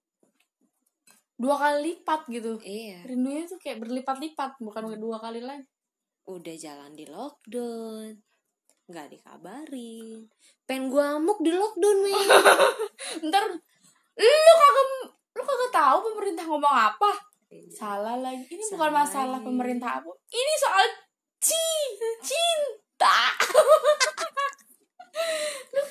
dua 1.38 1.56
kali 1.58 1.94
lipat 1.94 2.26
gitu. 2.30 2.58
Iya. 2.62 3.06
Rindunya 3.06 3.44
tuh 3.46 3.60
kayak 3.62 3.82
berlipat-lipat 3.84 4.62
bukan 4.62 4.98
dua 4.98 5.18
kali 5.22 5.42
lagi. 5.44 5.66
Udah 6.30 6.56
jalan 6.56 6.94
di 6.96 7.06
lockdown 7.06 8.18
nggak 8.84 9.16
dikabarin. 9.16 10.28
Pengen 10.68 10.92
gua 10.92 11.16
amuk 11.20 11.40
di 11.40 11.52
lockdown 11.52 11.98
men. 12.04 12.14
Ntar 13.30 13.44
lu 14.14 14.54
kagak 14.60 14.88
lu 15.34 15.42
kagak 15.42 15.72
tahu 15.74 15.98
pemerintah 16.12 16.46
ngomong 16.48 16.76
apa. 16.94 17.12
Salah 17.70 18.18
lagi. 18.18 18.50
Ini 18.50 18.64
bukan 18.74 18.90
Salah 18.90 19.06
masalah 19.06 19.40
lagi. 19.40 19.46
pemerintah 19.46 19.90
apa. 20.02 20.10
Ini 20.32 20.54
soal 20.58 20.86
ci 21.44 21.64
cinta 22.24 22.83
lu 23.04 23.68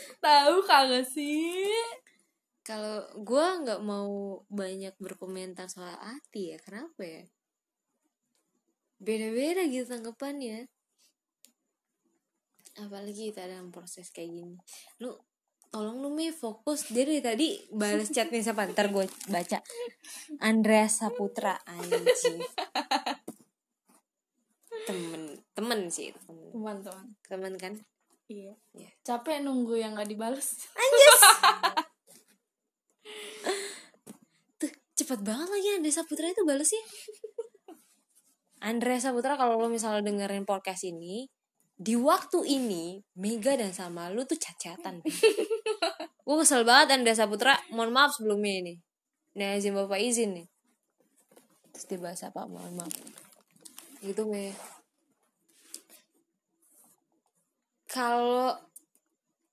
tahu 0.25 0.57
kagak 0.65 1.07
sih? 1.07 1.69
Kalau 2.63 3.03
gua 3.27 3.59
nggak 3.59 3.83
mau 3.83 4.43
banyak 4.47 4.95
berkomentar 5.03 5.67
soal 5.67 5.99
hati 5.99 6.55
ya 6.55 6.59
kenapa 6.63 7.03
ya? 7.03 7.25
Beda-beda 9.03 9.67
gitu 9.67 9.91
tanggapannya. 9.91 10.71
Apalagi 12.79 13.35
kita 13.35 13.51
dalam 13.51 13.75
proses 13.75 14.15
kayak 14.15 14.31
gini. 14.31 14.57
Lu 15.03 15.19
tolong 15.75 15.99
lu 16.05 16.15
Mi 16.15 16.31
fokus. 16.31 16.87
Dia 16.93 17.03
dari 17.03 17.21
tadi 17.21 17.49
balas 17.75 18.15
chatnya 18.15 18.41
siapa? 18.41 18.71
Ntar 18.71 18.95
gue 18.95 19.11
baca. 19.27 19.59
Andreas 20.39 21.03
Saputra 21.03 21.59
anjing 21.67 22.39
temen 24.89 25.23
temen 25.55 25.81
sih 25.89 26.11
itu 26.11 26.19
temen. 26.27 26.51
Teman-teman 26.51 27.07
temen 27.29 27.53
kan? 27.59 27.75
Iya. 28.31 28.55
Iya. 28.73 28.91
capek 29.05 29.45
nunggu 29.45 29.77
yang 29.77 29.99
gak 29.99 30.09
dibales. 30.09 30.57
Anjir 30.73 31.13
tuh 34.63 34.71
cepet 34.97 35.21
banget 35.21 35.49
lagi 35.51 35.69
Andreas 35.77 35.97
Saputra 36.01 36.27
itu 36.31 36.43
balesnya. 36.47 36.81
Andreas 38.63 39.05
Saputra 39.05 39.37
kalau 39.37 39.59
lo 39.59 39.69
misalnya 39.69 40.07
dengerin 40.07 40.49
podcast 40.49 40.87
ini 40.87 41.29
di 41.77 41.99
waktu 41.99 42.47
ini 42.47 43.03
Mega 43.19 43.59
dan 43.59 43.75
sama 43.75 44.07
lu 44.15 44.23
tuh 44.23 44.39
cat-catan 44.39 45.03
gue 46.23 46.37
kesel 46.39 46.63
banget 46.63 46.97
Andreas 46.97 47.21
Saputra. 47.21 47.59
Mohon 47.75 47.91
maaf 47.93 48.11
sebelumnya 48.17 48.55
ini. 48.63 48.75
Nih 49.37 49.59
izin 49.59 49.75
bapak 49.75 50.01
izin 50.01 50.31
nih. 50.41 50.47
Terus 51.75 51.87
dibahas 51.91 52.23
apa? 52.25 52.49
Mohon 52.49 52.87
maaf 52.87 53.22
gitu 54.03 54.27
me 54.27 54.51
kalau 57.87 58.51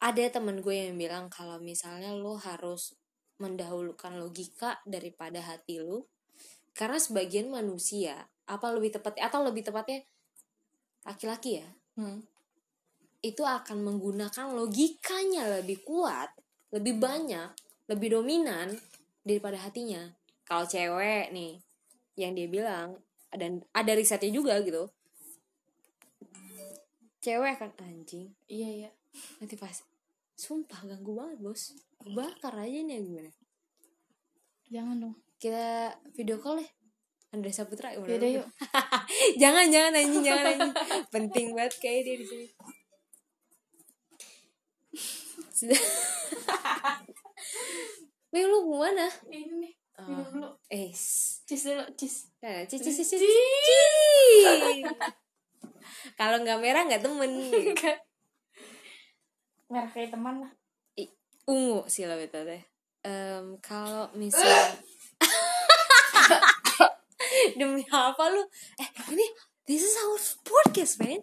ada 0.01 0.23
temen 0.31 0.63
gue 0.63 0.73
yang 0.73 0.97
bilang 0.97 1.29
kalau 1.29 1.61
misalnya 1.61 2.17
lo 2.17 2.39
harus 2.39 2.97
mendahulukan 3.37 4.17
logika 4.17 4.81
daripada 4.89 5.43
hati 5.45 5.77
lo 5.77 6.09
karena 6.73 6.97
sebagian 6.97 7.53
manusia 7.53 8.25
apa 8.49 8.73
lebih 8.73 8.97
tepat 8.97 9.21
atau 9.21 9.45
lebih 9.45 9.69
tepatnya 9.69 10.01
laki-laki 11.05 11.61
ya 11.61 11.69
hmm. 12.01 12.25
itu 13.21 13.45
akan 13.45 13.85
menggunakan 13.85 14.55
logikanya 14.55 15.61
lebih 15.61 15.85
kuat 15.85 16.33
lebih 16.73 16.97
banyak 16.97 17.53
lebih 17.85 18.17
dominan 18.17 18.73
daripada 19.21 19.61
hatinya 19.61 20.09
kalau 20.47 20.65
cewek 20.65 21.29
nih 21.29 21.61
yang 22.17 22.33
dia 22.33 22.47
bilang 22.49 22.97
dan 23.33 23.61
ada 23.75 23.91
risetnya 23.93 24.33
juga 24.33 24.57
gitu. 24.65 24.89
Cewek 27.19 27.59
kan 27.59 27.71
anjing. 27.83 28.31
Iya 28.47 28.69
iya. 28.85 28.91
Nanti 29.43 29.59
pas 29.59 29.83
sumpah 30.39 30.87
ganggu 30.87 31.17
banget 31.17 31.37
bos. 31.43 31.75
Bakar 31.99 32.55
aja 32.63 32.79
nih 32.79 33.03
gimana? 33.03 33.31
Jangan 34.71 34.95
dong. 35.03 35.15
Kita 35.37 35.93
video 36.15 36.39
call 36.39 36.63
ya. 36.63 36.69
Andrea 37.29 37.53
Saputra 37.53 37.93
ya 37.93 38.01
udah 38.01 38.41
yuk. 38.41 38.47
Jangan 39.41 39.69
jangan 39.69 40.01
anjing 40.01 40.23
jangan 40.25 40.45
anjing. 40.49 40.73
Penting 41.13 41.53
banget 41.53 41.77
kayak 41.77 42.01
dia 42.01 42.17
di 42.17 42.25
sini. 42.25 42.47
Wih 48.33 48.45
lu 48.45 48.57
ke 48.65 48.75
mana? 48.77 49.09
ini 49.33 49.53
nih 49.57 49.73
minum 50.05 50.27
dulu 50.29 50.49
Eh, 50.67 50.91
cheese 51.43 51.63
dulu 51.65 51.83
cheese 51.95 52.29
nah, 52.39 52.63
cici 52.63 52.89
cici 52.89 53.17
cici. 53.17 53.27
Kalau 56.15 56.37
nggak 56.39 56.59
merah 56.59 56.83
nggak 56.85 57.01
temen. 57.01 57.31
merah 59.69 59.89
kayak 59.89 60.11
teman 60.11 60.41
lah 60.41 60.51
Ungu 61.49 61.81
sih 61.89 62.05
lah 62.05 62.13
betul 62.13 62.45
deh. 62.45 62.61
Em, 63.01 63.57
kalau 63.57 64.05
misal 64.13 64.45
demi 67.57 67.81
apa 67.89 68.23
lu? 68.29 68.45
Eh 68.77 68.89
ini 69.09 69.25
this 69.65 69.81
is 69.81 69.97
our 69.97 70.17
podcast 70.45 71.01
man. 71.01 71.17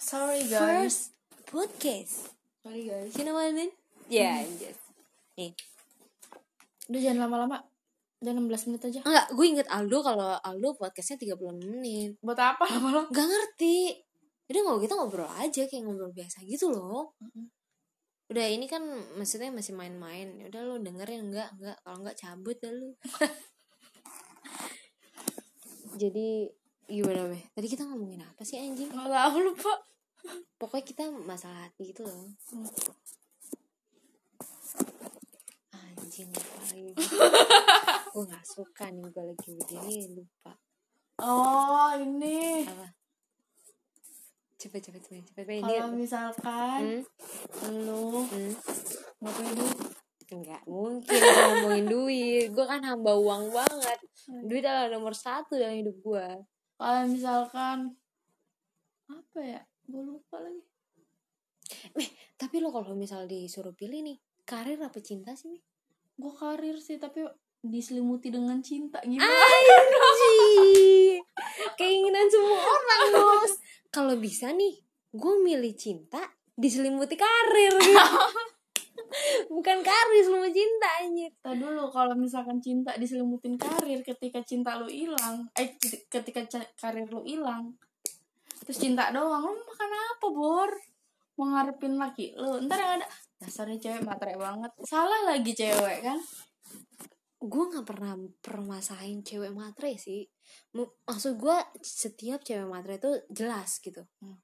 sorry 0.00 0.40
guys 0.48 0.56
First 0.56 1.02
podcast. 1.46 2.32
sorry 2.64 2.88
guys 2.88 3.12
You 3.12 3.22
know 3.22 3.36
what 3.36 3.48
I 3.48 3.52
mean? 3.52 3.70
Yeah, 4.08 4.44
nih. 5.36 5.52
udah 6.88 7.00
jangan 7.00 7.20
lama-lama 7.24 7.64
udah 8.22 8.32
16 8.38 8.70
menit 8.70 8.82
aja 8.86 9.00
Enggak, 9.02 9.26
gue 9.34 9.46
inget 9.50 9.66
Aldo 9.66 9.98
kalau 10.06 10.38
Aldo 10.38 10.78
podcastnya 10.78 11.34
36 11.34 11.58
menit. 11.58 12.14
buat 12.22 12.38
apa 12.38 12.70
lama-lama 12.70 13.10
Gak 13.10 13.26
ngerti. 13.26 13.98
Udah 14.46 14.60
ngobrol 14.62 14.82
kita 14.86 14.94
ngobrol 14.94 15.26
aja 15.26 15.66
kayak 15.66 15.82
ngobrol 15.82 16.14
biasa 16.14 16.46
gitu 16.46 16.70
loh. 16.70 17.18
Udah 18.30 18.46
ini 18.46 18.70
kan 18.70 18.86
maksudnya 19.18 19.50
masih 19.50 19.74
main-main. 19.74 20.38
Udah 20.46 20.62
lu 20.62 20.78
dengerin 20.78 21.28
enggak? 21.28 21.50
Enggak. 21.58 21.76
Kalau 21.82 21.96
enggak 21.98 22.16
cabut 22.16 22.56
dah 22.62 22.72
lu. 22.72 22.94
Jadi 26.02 26.48
gimana 26.88 27.28
weh? 27.28 27.42
Tadi 27.52 27.66
kita 27.68 27.84
ngomongin 27.88 28.22
apa 28.22 28.42
sih 28.46 28.60
anjing? 28.60 28.88
nggak 28.88 29.10
tahu 29.10 29.36
lupa 29.40 29.72
Pokoknya 30.58 30.84
kita 30.86 31.02
masalah 31.10 31.66
hati 31.66 31.90
gitu 31.90 32.06
loh. 32.06 32.30
Anjing 35.74 36.30
lupa 36.30 36.54
lagi. 36.70 36.94
gue 38.12 38.24
gak 38.26 38.44
suka 38.44 38.84
nih 38.86 39.06
gue 39.06 39.24
lagi 39.24 39.50
begini 39.50 39.96
lupa. 40.12 40.52
oh 41.18 41.90
ini 41.94 42.60
Apa? 42.62 42.88
Cepet 44.54 44.78
cepet 44.80 45.00
cepet 45.02 45.22
cepet. 45.24 45.42
cepet. 45.42 45.58
Ini 45.58 45.72
kalau 45.74 45.92
misalkan 45.92 46.80
Hmm? 47.58 47.82
lu 47.82 48.22
Hmm? 48.22 48.52
nggak 49.18 49.32
punya 49.32 49.52
duit 49.54 49.78
Enggak 50.32 50.62
mungkin 50.64 51.12
ngomongin 51.20 51.86
duit 51.86 52.46
Gue 52.50 52.64
kan 52.64 52.80
hamba 52.80 53.12
uang 53.12 53.48
banget 53.50 53.98
Duit 54.42 54.62
adalah 54.62 54.88
nomor 54.88 55.12
satu 55.12 55.56
dalam 55.56 55.76
hidup 55.76 55.96
gue 55.98 56.26
kalau 56.74 57.06
misalkan 57.06 57.94
apa 59.06 59.38
ya 59.38 59.60
gue 59.84 60.02
lupa 60.02 60.36
lagi 60.36 60.62
Eh 61.94 62.08
tapi 62.34 62.58
lo 62.58 62.70
kalau 62.70 62.92
misal 62.92 63.24
disuruh 63.24 63.72
pilih 63.72 64.00
nih 64.00 64.16
Karir 64.42 64.80
apa 64.80 64.98
cinta 64.98 65.32
sih 65.32 65.48
nih? 65.48 65.62
gue 66.14 66.32
karir 66.32 66.76
sih 66.76 66.96
tapi 66.96 67.22
diselimuti 67.62 68.34
dengan 68.34 68.58
cinta 68.58 68.98
gimana? 69.06 69.30
Keinginan 71.78 72.26
semua 72.26 72.58
orang 72.58 73.02
bos. 73.14 73.52
Kalau 73.94 74.18
bisa 74.18 74.50
nih 74.50 74.82
Gue 75.12 75.44
milih 75.44 75.76
cinta 75.76 76.24
Diselimuti 76.56 77.16
karir 77.16 77.72
gitu. 77.80 78.00
Bukan 79.56 79.78
karir 79.84 80.14
diselimuti 80.20 80.52
cinta 80.56 80.88
anjir. 81.00 81.32
Tadi 81.40 81.60
dulu 81.60 81.88
kalau 81.92 82.16
misalkan 82.16 82.60
cinta 82.60 82.96
diselimutin 82.96 83.56
karir 83.56 84.00
ketika 84.04 84.40
cinta 84.44 84.76
lu 84.76 84.88
hilang 84.88 85.48
eh 85.56 85.76
ketika 86.08 86.44
karir 86.76 87.08
lu 87.08 87.24
hilang 87.24 87.76
terus 88.62 88.78
cinta 88.78 89.10
doang 89.12 89.48
lu 89.48 89.60
makan 89.64 89.90
apa 89.92 90.26
bor? 90.28 90.70
Mau 91.40 91.56
ngarepin 91.56 91.96
laki 91.96 92.36
lu. 92.36 92.68
Ntar 92.68 92.78
yang 92.80 92.92
ada 93.00 93.08
dasarnya 93.40 93.76
cewek 93.80 94.04
materai 94.04 94.36
banget. 94.36 94.72
Salah 94.84 95.20
lagi 95.28 95.52
cewek 95.56 96.04
kan 96.04 96.20
gue 97.42 97.64
nggak 97.68 97.84
pernah 97.84 98.14
permasalahin 98.38 99.20
cewek 99.20 99.50
matre 99.50 99.94
sih. 99.96 100.30
Mu- 100.72 100.94
maksud 101.02 101.36
gue 101.36 101.52
setiap 101.76 102.40
cewek 102.40 102.64
matre 102.64 102.96
itu 102.96 103.10
jelas 103.28 103.78
gitu. 103.78 104.06
Hmm. 104.18 104.38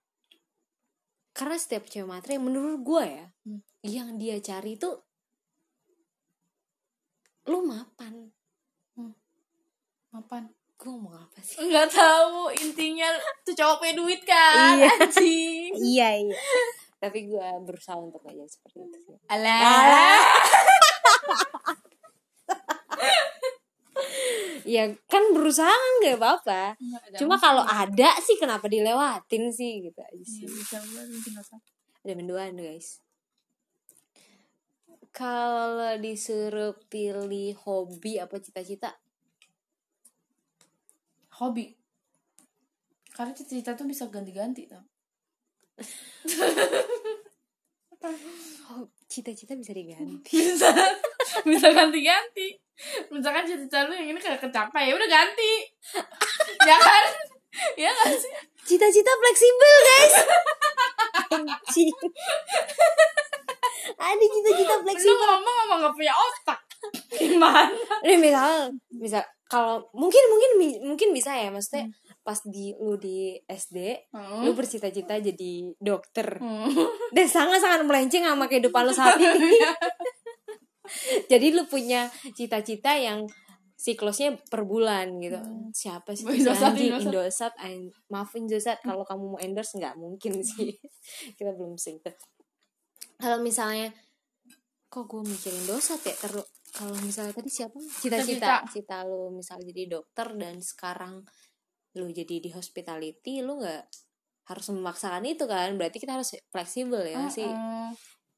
karena 1.30 1.54
setiap 1.54 1.86
cewek 1.86 2.02
matre 2.04 2.34
menurut 2.34 2.82
gue 2.82 3.04
ya 3.06 3.26
Hmm. 3.46 3.62
yang 3.80 4.18
dia 4.18 4.36
cari 4.38 4.74
itu 4.74 4.90
lu 7.46 7.62
mapan. 7.62 8.26
Apaan 10.10 10.50
gue 10.74 10.88
ngomong 10.88 11.14
apa 11.14 11.38
sih? 11.38 11.62
Nggak 11.62 11.88
tahu 11.88 12.50
intinya 12.50 13.06
tuh 13.42 13.54
cowok 13.54 13.76
punya 13.78 13.94
duit 13.94 14.22
kan 14.24 14.74
Iya. 14.74 14.90
anjing. 14.98 15.70
Iya 15.94 16.08
iya. 16.20 16.36
Tapi 16.98 17.18
gue 17.24 17.48
berusaha 17.62 17.94
untuk 17.94 18.18
aja 18.24 18.42
seperti 18.42 18.82
itu 18.82 18.98
sih. 19.04 19.14
Alah 19.28 20.18
ya 24.68 24.84
kan 25.08 25.22
berusaha 25.32 25.70
kan 25.72 25.92
gak 26.04 26.18
apa-apa 26.20 26.62
cuma 27.16 27.40
kalau 27.40 27.64
ada 27.64 28.14
sih 28.20 28.36
kenapa 28.36 28.68
dilewatin 28.68 29.48
sih 29.50 29.80
gitu 29.88 29.98
aja 29.98 30.24
sih. 30.24 30.44
Iya, 30.44 30.80
ada 32.04 32.12
menduaan 32.14 32.54
guys. 32.54 33.02
Kalau 35.10 35.98
disuruh 35.98 36.78
pilih 36.86 37.58
hobi 37.66 38.22
apa 38.22 38.38
cita-cita? 38.38 38.94
Hobi. 41.42 41.74
Karena 43.10 43.34
cita-cita 43.34 43.74
tuh 43.74 43.90
bisa 43.90 44.06
ganti-ganti 44.06 44.70
tau 44.70 44.84
oh, 48.04 48.84
cita-cita 49.10 49.58
bisa 49.58 49.72
diganti. 49.74 50.30
Bisa. 50.30 50.70
Bisa 51.48 51.70
ganti-ganti. 51.70 52.56
Misalkan 53.10 53.44
cita-cita 53.46 53.86
lu 53.86 53.94
yang 53.94 54.14
ini 54.14 54.20
kayak 54.20 54.42
kecapai 54.42 54.90
ya 54.90 54.94
udah 54.94 55.08
ganti. 55.10 55.52
Ya 56.66 56.76
kan? 56.78 57.04
Ya 57.74 57.90
gak 57.90 58.14
sih? 58.14 58.32
Cita-cita 58.64 59.10
fleksibel 59.18 59.74
guys. 59.82 60.14
Anjing. 61.34 61.90
Ada 63.98 64.24
cita-cita 64.24 64.72
lu 64.78 64.82
fleksibel. 64.86 65.18
ngomong 65.18 65.54
ngomong 65.62 65.78
gak 65.88 65.94
punya 65.94 66.14
otak. 66.14 66.60
Gimana? 67.18 67.74
Nih 68.06 68.18
misal 68.18 68.70
misal 68.94 69.22
kalau 69.48 69.80
mungkin 69.96 70.22
mungkin 70.28 70.50
mungkin 70.84 71.08
bisa 71.16 71.32
ya 71.32 71.48
maksudnya 71.48 71.88
pas 72.28 72.44
di 72.44 72.76
lu 72.76 73.00
di 73.00 73.40
SD 73.40 74.12
Hmm. 74.12 74.44
lu 74.44 74.52
bercita-cita 74.52 75.16
jadi 75.16 75.52
dokter 75.80 76.36
Hmm. 76.36 76.68
dan 77.08 77.24
sangat-sangat 77.24 77.88
melenceng 77.88 78.20
sama 78.22 78.44
kehidupan 78.44 78.84
lu 78.84 78.92
saat 78.92 79.16
ini. 79.16 79.48
Jadi 81.28 81.52
lu 81.52 81.64
punya 81.64 82.08
cita-cita 82.32 82.96
yang 82.96 83.28
siklusnya 83.76 84.40
per 84.48 84.64
bulan 84.64 85.20
gitu. 85.20 85.36
Siapa 85.70 86.10
sih? 86.12 86.24
Indosat, 86.24 86.72
anjing? 86.72 86.96
Indosat. 86.96 87.04
Indosat. 87.06 87.52
an- 87.60 87.92
Maaf 88.08 88.32
Indosat 88.34 88.78
kalau 88.80 89.04
kamu 89.04 89.24
mau 89.28 89.38
endorse 89.38 89.76
nggak 89.76 89.94
mungkin 89.94 90.40
sih. 90.40 90.72
Kita 91.36 91.52
belum 91.52 91.76
sync. 91.76 92.08
Kalau 93.16 93.38
misalnya 93.38 93.92
kok 94.88 95.04
gue 95.04 95.20
mikirin 95.22 95.60
Indosat 95.62 96.00
ya 96.02 96.16
terus 96.16 96.48
kalau 96.72 96.96
misalnya 96.98 97.32
tadi 97.32 97.48
siapa 97.48 97.76
cita-cita 97.76 98.64
cita 98.66 99.04
lu 99.04 99.28
misal 99.30 99.60
jadi 99.60 99.88
dokter 99.90 100.32
dan 100.36 100.56
sekarang 100.58 101.20
lu 101.98 102.06
jadi 102.14 102.38
di 102.38 102.50
hospitality 102.54 103.42
lu 103.42 103.58
nggak 103.58 103.82
harus 104.48 104.66
memaksakan 104.70 105.26
itu 105.26 105.44
kan? 105.44 105.74
Berarti 105.74 105.98
kita 105.98 106.16
harus 106.16 106.32
fleksibel 106.48 107.02
ya 107.02 107.18
nggak 107.18 107.34
sih? 107.34 107.50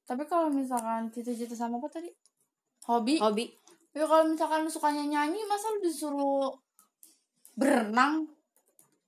Tapi 0.09 0.27
kalau 0.27 0.51
misalkan 0.51 1.13
cita-cita 1.15 1.55
sama 1.55 1.79
apa 1.79 1.87
tadi? 1.87 2.11
Hobi? 2.91 3.23
Hobi. 3.23 3.47
Ya 3.95 4.07
kalau 4.07 4.27
misalkan 4.27 4.67
lu 4.67 4.71
sukanya 4.71 5.07
nyanyi 5.07 5.47
masa 5.47 5.71
lu 5.71 5.79
disuruh 5.85 6.51
berenang? 7.55 8.27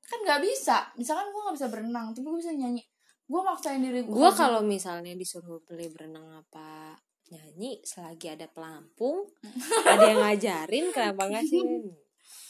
Kan 0.06 0.18
nggak 0.22 0.42
bisa. 0.46 0.94
Misalkan 0.94 1.32
gue 1.34 1.40
nggak 1.42 1.56
bisa 1.58 1.68
berenang 1.72 2.06
tapi 2.14 2.26
gue 2.28 2.38
bisa 2.38 2.54
nyanyi. 2.54 2.82
Gue 3.26 3.40
maksain 3.40 3.80
diri 3.80 4.04
gue 4.04 4.12
gue 4.12 4.30
kalau 4.36 4.60
misalnya 4.60 5.16
disuruh 5.16 5.58
beli 5.64 5.88
berenang 5.88 6.36
apa 6.36 7.00
nyanyi 7.32 7.80
selagi 7.80 8.28
ada 8.28 8.44
pelampung 8.44 9.24
ada 9.88 10.04
yang 10.04 10.20
ngajarin 10.20 10.92
kenapa 10.92 11.32
nggak 11.32 11.46
sih? 11.48 11.62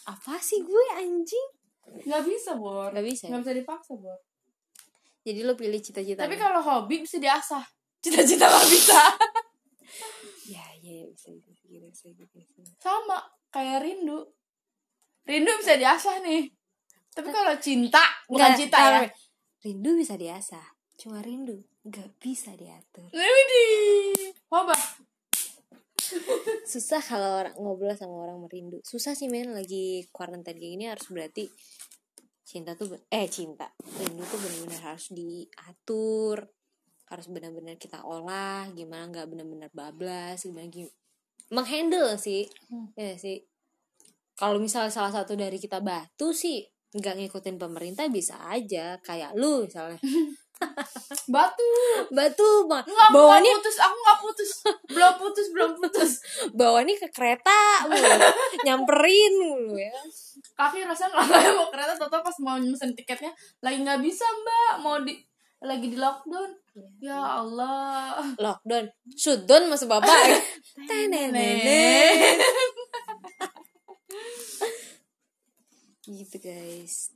Apa 0.03 0.35
sih 0.43 0.59
gue 0.67 0.85
anjing 0.99 1.62
nggak 1.87 2.23
bisa 2.27 2.51
bor. 2.57 2.91
Nggak 2.91 3.07
bisa 3.07 3.23
ya? 3.27 3.29
nggak 3.35 3.43
bisa 3.45 3.55
dipaksa 3.59 3.93
bor. 3.99 4.19
Jadi 5.23 5.41
lo 5.47 5.55
pilih 5.55 5.79
cita-cita 5.79 6.27
tapi 6.27 6.35
kalau 6.35 6.59
hobi 6.59 7.03
bisa 7.03 7.23
diasah. 7.23 7.63
Cita-cita 8.03 8.47
nggak 8.51 8.69
bisa. 8.71 9.01
Ya 10.43 10.67
ya 10.83 11.07
sama 12.83 13.23
kayak 13.55 13.87
rindu. 13.87 14.27
Rindu 15.23 15.55
bisa 15.63 15.79
diasah 15.79 16.19
nih. 16.19 16.51
Tapi 17.15 17.29
kalau 17.31 17.55
cinta 17.63 18.03
bukan 18.27 18.53
Nggak, 18.53 18.59
cinta 18.59 18.79
ya. 18.81 19.01
Rindu 19.63 19.91
bisa 19.95 20.19
diasah. 20.19 20.67
Cuma 20.99 21.23
rindu 21.23 21.63
nggak 21.87 22.19
bisa 22.19 22.55
diatur. 22.59 23.07
Widih. 23.15 24.35
Wabah. 24.51 25.12
Susah 26.67 27.03
kalau 27.03 27.45
orang 27.45 27.55
ngobrol 27.59 27.95
sama 27.95 28.29
orang 28.29 28.39
merindu. 28.43 28.79
Susah 28.85 29.13
sih 29.13 29.29
men. 29.29 29.53
Lagi 29.53 30.07
quarantine 30.15 30.57
kayak 30.59 30.73
gini 30.75 30.85
harus 30.89 31.07
berarti 31.11 31.45
cinta 32.43 32.77
tuh 32.77 32.93
eh 33.09 33.25
cinta 33.33 33.73
rindu 33.81 34.21
tuh 34.29 34.39
benar-benar 34.41 34.95
harus 34.95 35.09
diatur. 35.13 36.49
Harus 37.09 37.27
benar-benar 37.29 37.77
kita 37.77 38.05
olah 38.05 38.69
gimana 38.73 39.09
nggak 39.13 39.27
benar-benar 39.29 39.71
bablas 39.73 40.45
gimana 40.45 40.69
gim- 40.69 40.95
menghandle 41.53 42.17
sih. 42.17 42.49
Hmm. 42.73 42.91
ya 42.97 43.15
sih. 43.21 43.45
Kalau 44.33 44.57
misalnya 44.59 44.91
salah 44.91 45.13
satu 45.13 45.37
dari 45.37 45.61
kita 45.61 45.85
batu 45.85 46.33
sih 46.33 46.65
nggak 46.93 47.25
ngikutin 47.25 47.57
pemerintah 47.61 48.09
bisa 48.09 48.41
aja. 48.49 48.97
Kayak 49.05 49.37
lu 49.37 49.69
misalnya 49.69 50.01
Batu. 51.25 51.69
batu 52.11 52.49
ma- 52.67 52.83
Enggak, 52.83 53.09
aku 53.09 53.15
bawaannya 53.15 53.49
nggak 53.49 53.63
putus, 53.63 53.77
aku 53.79 53.97
nggak 53.97 54.19
putus. 54.21 54.51
Belum 54.87 55.15
putus, 55.17 55.47
belum 55.51 55.71
putus. 55.77 56.11
bawaannya 56.59 56.97
ke 56.99 57.09
kereta 57.11 57.59
mulu 57.85 58.11
nyamperin 58.63 59.33
mulu 59.37 59.75
ya 59.75 59.93
Kaki 60.53 60.85
rasa 60.85 61.09
nggak 61.09 61.25
kayak 61.33 61.55
mau 61.55 61.69
kereta, 61.69 61.93
toto 61.97 62.19
pas 62.21 62.37
mau 62.41 62.57
mesen 62.57 62.93
tiketnya 62.93 63.33
lagi 63.59 63.81
nggak 63.81 64.01
bisa 64.01 64.25
mbak, 64.25 64.73
mau 64.81 64.99
di 64.99 65.17
lagi 65.63 65.87
di 65.87 65.97
lockdown. 65.97 66.51
Ya 66.99 67.39
Allah. 67.39 68.19
lockdown 68.37 68.91
shutdown 69.13 69.69
masuk 69.69 69.87
bapak 69.87 70.43
Tenenenet. 70.89 72.41
gitu 76.03 76.37
guys 76.37 77.15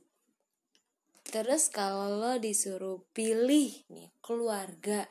terus 1.27 1.67
kalau 1.67 2.07
lo 2.17 2.39
disuruh 2.39 3.03
pilih 3.11 3.71
nih 3.91 4.09
keluarga. 4.19 5.03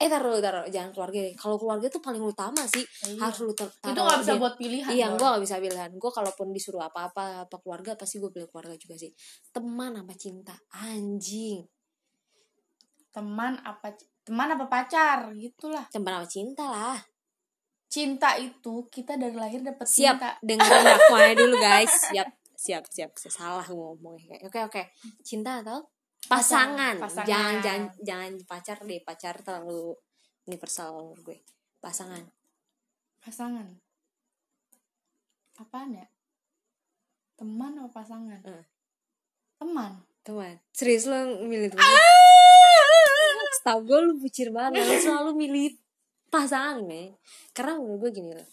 Eh 0.00 0.08
taruh 0.08 0.32
dulu, 0.32 0.40
taruh 0.40 0.64
jangan 0.72 0.96
keluarga 0.96 1.20
deh. 1.20 1.36
Kalau 1.36 1.60
keluarga 1.60 1.86
tuh 1.92 2.00
paling 2.00 2.24
utama 2.24 2.64
sih. 2.64 2.80
Iya. 3.04 3.20
harus 3.20 3.44
lu 3.44 3.52
tar- 3.52 3.68
Itu 3.68 3.92
taruh 3.92 4.00
nggak 4.08 4.20
bisa 4.24 4.34
buat 4.40 4.54
pilihan. 4.56 4.88
iya 4.88 5.06
gue 5.12 5.20
gak 5.20 5.44
bisa 5.44 5.60
pilihan. 5.60 5.90
Gue 5.92 6.08
kalaupun 6.08 6.56
disuruh 6.56 6.80
apa-apa 6.80 7.44
apa 7.44 7.56
keluarga 7.60 7.92
pasti 8.00 8.16
gue 8.16 8.32
pilih 8.32 8.48
keluarga 8.48 8.72
juga 8.80 8.96
sih. 8.96 9.12
Teman 9.52 10.00
apa 10.00 10.16
cinta? 10.16 10.56
Anjing. 10.72 11.68
Teman 13.12 13.60
apa 13.60 13.92
teman 14.24 14.48
apa 14.48 14.64
pacar? 14.72 15.36
Gitulah. 15.36 15.84
teman 15.92 16.16
apa 16.16 16.24
cinta 16.24 16.64
lah. 16.64 16.98
Cinta 17.90 18.40
itu 18.40 18.88
kita 18.88 19.20
dari 19.20 19.36
lahir 19.36 19.60
dapat 19.60 19.84
siap. 19.84 20.16
cinta. 20.16 20.30
dengerin 20.40 20.86
aku 20.86 21.12
aja 21.12 21.32
dulu 21.36 21.56
guys. 21.60 21.92
Siap 22.08 22.39
siap 22.60 22.84
siap 22.92 23.16
salah 23.16 23.64
gue 23.64 23.72
ngomongnya 23.72 24.36
oke 24.44 24.60
oke 24.68 24.82
cinta 25.24 25.64
atau 25.64 25.80
pasangan, 26.28 27.00
Pasangan. 27.00 27.24
jangan 27.24 27.56
jangan 27.64 27.84
jangan 28.04 28.32
pacar 28.44 28.76
deh 28.84 29.00
pacar 29.00 29.40
terlalu 29.40 29.96
universal 30.44 30.92
menurut 30.92 31.20
gue 31.24 31.38
pasangan 31.80 32.20
Pasangan. 33.20 33.68
Apaan 35.60 35.92
ya? 35.92 36.08
Teman 37.36 37.76
apa 37.76 37.92
pasangan? 37.92 38.40
Eh. 38.48 38.64
Teman. 39.60 39.92
teman 40.24 40.56
serius 40.72 41.04
lo 41.04 41.16
milih 41.44 41.68
teman 41.68 41.84
Setahu 43.60 43.84
gue 43.84 43.98
lu 44.08 44.12
bucir 44.20 44.48
banget 44.52 44.84
Lu 44.84 44.96
selalu 45.00 45.32
milih 45.36 45.68
pasangan 46.32 46.80
me 46.84 47.16
Karena 47.52 47.76
menurut 47.76 48.08
gue 48.08 48.20
gini 48.20 48.32
loh 48.36 48.48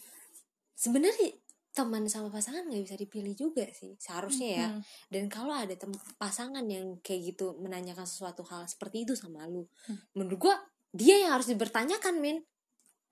sebenarnya 0.78 1.34
teman 1.78 2.10
sama 2.10 2.34
pasangan 2.34 2.66
nggak 2.66 2.82
bisa 2.90 2.98
dipilih 2.98 3.38
juga 3.38 3.70
sih 3.70 3.94
Seharusnya 4.02 4.50
ya 4.50 4.68
Hmm. 4.74 4.82
Dan 5.14 5.30
kalau 5.30 5.54
ada 5.54 5.78
tem 5.78 5.94
pasangan 6.18 6.66
yang 6.66 6.98
kayak 7.06 7.38
gitu 7.38 7.54
menanyakan 7.62 8.10
sesuatu 8.10 8.42
hal 8.50 8.66
seperti 8.66 9.06
itu 9.06 9.14
sama 9.14 9.46
lu, 9.46 9.70
Hmm. 9.86 10.02
menurut 10.18 10.40
gua 10.42 10.56
dia 10.90 11.22
yang 11.22 11.38
harus 11.38 11.46
dipertanyakan, 11.54 12.18
men. 12.18 12.42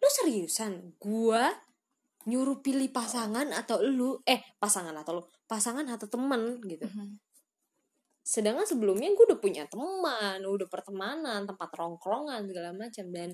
Lu 0.01 0.07
seriusan? 0.09 0.97
Gua 0.97 1.53
nyuruh 2.25 2.57
pilih 2.65 2.89
pasangan 2.89 3.53
atau 3.53 3.85
lu 3.85 4.17
eh 4.25 4.41
pasangan 4.57 4.97
atau 4.97 5.21
lu 5.21 5.23
pasangan 5.45 5.85
atau 5.85 6.09
temen 6.09 6.57
gitu 6.65 6.89
Mhm. 6.89 7.21
sedangkan 8.25 8.65
sebelumnya 8.65 9.13
gue 9.13 9.25
udah 9.29 9.37
punya 9.37 9.69
teman 9.69 10.41
udah 10.41 10.65
pertemanan 10.65 11.45
tempat 11.45 11.69
rongkrongan 11.77 12.49
segala 12.49 12.73
macam 12.73 13.05
dan 13.13 13.29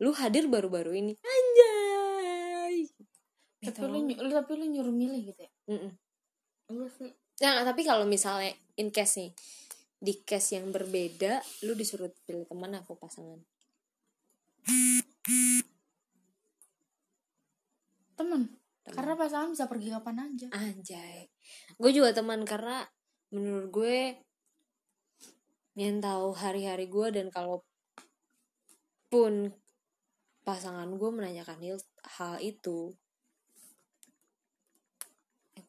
lu 0.00 0.16
hadir 0.16 0.48
baru-baru 0.48 0.96
ini 0.96 1.12
anjay 1.20 1.93
Tapi 3.64 3.84
lu, 3.88 3.98
lu 4.04 4.32
tapi 4.32 4.52
lu 4.60 4.64
nyuruh 4.68 4.94
milih 4.94 5.20
gitu 5.32 5.40
ya? 5.40 5.52
Mm-mm. 5.72 5.92
Iya 6.68 6.86
sih. 6.92 7.10
Nah, 7.42 7.64
tapi 7.66 7.82
kalau 7.82 8.04
misalnya 8.04 8.52
in 8.78 8.92
case 8.92 9.20
nih 9.20 9.32
di 10.04 10.14
case 10.20 10.60
yang 10.60 10.68
berbeda, 10.68 11.40
lu 11.64 11.72
disuruh 11.72 12.12
pilih 12.28 12.44
teman 12.44 12.76
apa 12.76 12.92
pasangan? 12.92 13.40
Teman. 18.14 18.42
Karena 18.84 19.14
pasangan 19.16 19.48
bisa 19.48 19.64
pergi 19.64 19.88
kapan 19.90 20.28
aja. 20.28 20.46
Anjay. 20.52 21.32
Gue 21.80 21.90
juga 21.90 22.12
teman 22.12 22.44
karena 22.44 22.84
menurut 23.32 23.72
gue 23.72 23.96
yang 25.74 25.98
tahu 25.98 26.36
hari-hari 26.36 26.86
gue 26.86 27.08
dan 27.10 27.32
kalau 27.32 27.64
pun 29.10 29.50
pasangan 30.44 30.86
gue 30.86 31.10
menanyakan 31.10 31.58
hal, 32.20 32.36
itu 32.44 32.92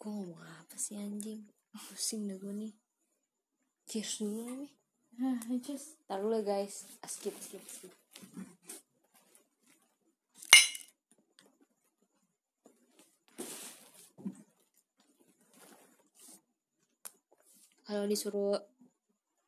gue 0.05 0.13
ngomong 0.13 0.37
apa 0.37 0.77
sih 0.77 1.01
anjing? 1.01 1.41
Pusing 1.73 2.29
dah 2.29 2.37
gue 2.37 2.53
nih. 2.53 2.73
Cheers 3.89 4.21
dulu 4.21 4.45
nih. 4.53 4.73
Hah, 5.17 5.41
just 5.65 5.97
Taruh 6.05 6.29
dulu 6.29 6.45
guys. 6.45 6.85
Ah, 7.01 7.09
skip 7.09 7.33
skip 7.41 7.65
skip. 7.65 7.89
Kalau 17.89 18.05
disuruh 18.05 18.61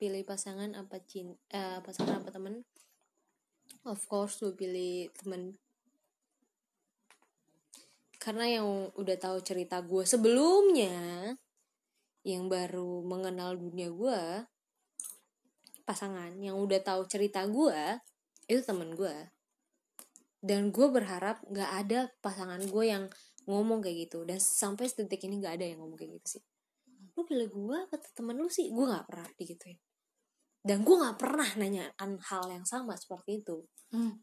pilih 0.02 0.26
pasangan 0.26 0.74
apa 0.74 1.06
cin 1.06 1.38
eh, 1.54 1.78
pasangan 1.86 2.26
apa 2.26 2.34
temen 2.34 2.66
of 3.86 4.02
course 4.10 4.42
lu 4.46 4.54
pilih 4.54 5.10
temen 5.18 5.58
karena 8.28 8.60
yang 8.60 8.92
udah 8.92 9.16
tahu 9.16 9.40
cerita 9.40 9.80
gue 9.80 10.04
sebelumnya 10.04 11.32
yang 12.28 12.52
baru 12.52 13.08
mengenal 13.08 13.56
dunia 13.56 13.88
gue 13.88 14.44
pasangan 15.88 16.36
yang 16.36 16.60
udah 16.60 16.84
tahu 16.84 17.08
cerita 17.08 17.48
gue 17.48 18.04
itu 18.52 18.60
temen 18.68 18.92
gue 19.00 19.16
dan 20.44 20.76
gue 20.76 20.88
berharap 20.92 21.40
nggak 21.48 21.72
ada 21.88 22.00
pasangan 22.20 22.60
gue 22.60 22.84
yang 22.84 23.08
ngomong 23.48 23.80
kayak 23.82 24.08
gitu. 24.08 24.28
Dan 24.28 24.38
sampai 24.38 24.92
detik 24.92 25.24
ini 25.26 25.42
nggak 25.42 25.58
ada 25.58 25.66
yang 25.66 25.82
ngomong 25.82 25.98
kayak 25.98 26.22
gitu 26.22 26.38
sih. 26.38 26.44
Lu 27.18 27.26
pilih 27.26 27.50
gue 27.50 27.78
apa 27.90 27.96
temen 28.14 28.38
lu 28.38 28.52
sih? 28.52 28.70
Gue 28.70 28.86
nggak 28.86 29.08
pernah 29.08 29.28
digituin. 29.40 29.80
Dan 30.62 30.84
gue 30.84 30.96
nggak 31.00 31.18
pernah 31.18 31.50
nanyakan 31.58 32.20
hal 32.22 32.44
yang 32.52 32.66
sama 32.68 32.94
seperti 33.00 33.42
itu. 33.42 33.66
Hmm. 33.90 34.22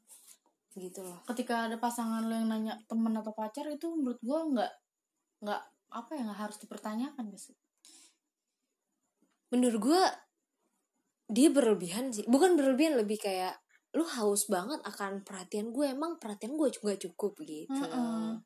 Gitu 0.77 1.01
loh. 1.07 1.23
Ketika 1.27 1.71
ada 1.71 1.79
pasangan 1.79 2.27
lo 2.27 2.35
yang 2.35 2.51
nanya 2.51 2.75
temen 2.91 3.15
atau 3.15 3.31
pacar 3.33 3.67
itu 3.71 3.91
menurut 3.95 4.19
gua 4.23 4.43
nggak 4.47 4.73
nggak 5.45 5.63
apa 5.95 6.11
ya 6.19 6.23
nggak 6.27 6.41
harus 6.51 6.59
dipertanyakan 6.59 7.31
guys 7.31 7.55
menurut 9.55 9.79
gue 9.79 10.03
dia 11.31 11.49
berlebihan 11.55 12.11
sih. 12.11 12.27
Bukan 12.27 12.59
berlebihan 12.59 12.99
lebih 12.99 13.23
kayak 13.23 13.55
lu 13.95 14.03
haus 14.03 14.51
banget 14.51 14.83
akan 14.83 15.23
perhatian 15.23 15.71
gue 15.71 15.87
emang 15.87 16.19
perhatian 16.19 16.59
gue 16.59 16.67
juga 16.75 16.99
cukup 16.99 17.39
gitu. 17.47 17.71
Mm-mm. 17.71 18.43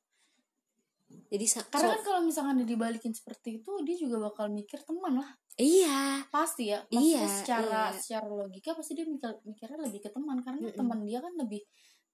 jadi 1.32 1.46
sa- 1.48 1.64
karena 1.72 1.88
so- 1.88 1.92
kan 1.96 2.02
kalau 2.04 2.20
misalkan 2.20 2.60
dia 2.60 2.68
dibalikin 2.68 3.16
seperti 3.16 3.64
itu 3.64 3.72
dia 3.80 3.96
juga 3.96 4.28
bakal 4.28 4.52
mikir 4.52 4.76
teman 4.84 5.16
lah. 5.24 5.30
Iya. 5.56 6.28
Pasti 6.28 6.68
ya. 6.68 6.84
Maksudnya 6.92 7.00
Iya, 7.00 7.24
secara 7.32 7.82
iya. 7.88 7.96
secara 7.96 8.28
logika 8.28 8.76
pasti 8.76 8.92
dia 8.92 9.08
mikir 9.08 9.32
mikirnya 9.48 9.78
lebih 9.88 10.04
ke 10.04 10.10
teman. 10.12 10.36
Karena 10.44 10.68
Mm-mm. 10.68 10.76
teman 10.76 11.00
dia 11.08 11.18
kan 11.24 11.32
lebih 11.40 11.64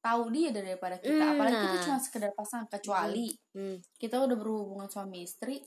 tahu 0.05 0.29
dia 0.29 0.53
daripada 0.53 1.01
kita 1.01 1.17
Mm, 1.17 1.33
apalagi 1.33 1.57
kita 1.57 1.73
nah. 1.73 1.83
cuma 1.83 1.99
sekedar 1.99 2.31
pasangan 2.33 2.69
kecuali 2.69 3.33
Hmm. 3.51 3.81
kita 3.97 4.21
udah 4.21 4.37
berhubungan 4.37 4.85
suami 4.87 5.25
istri 5.25 5.65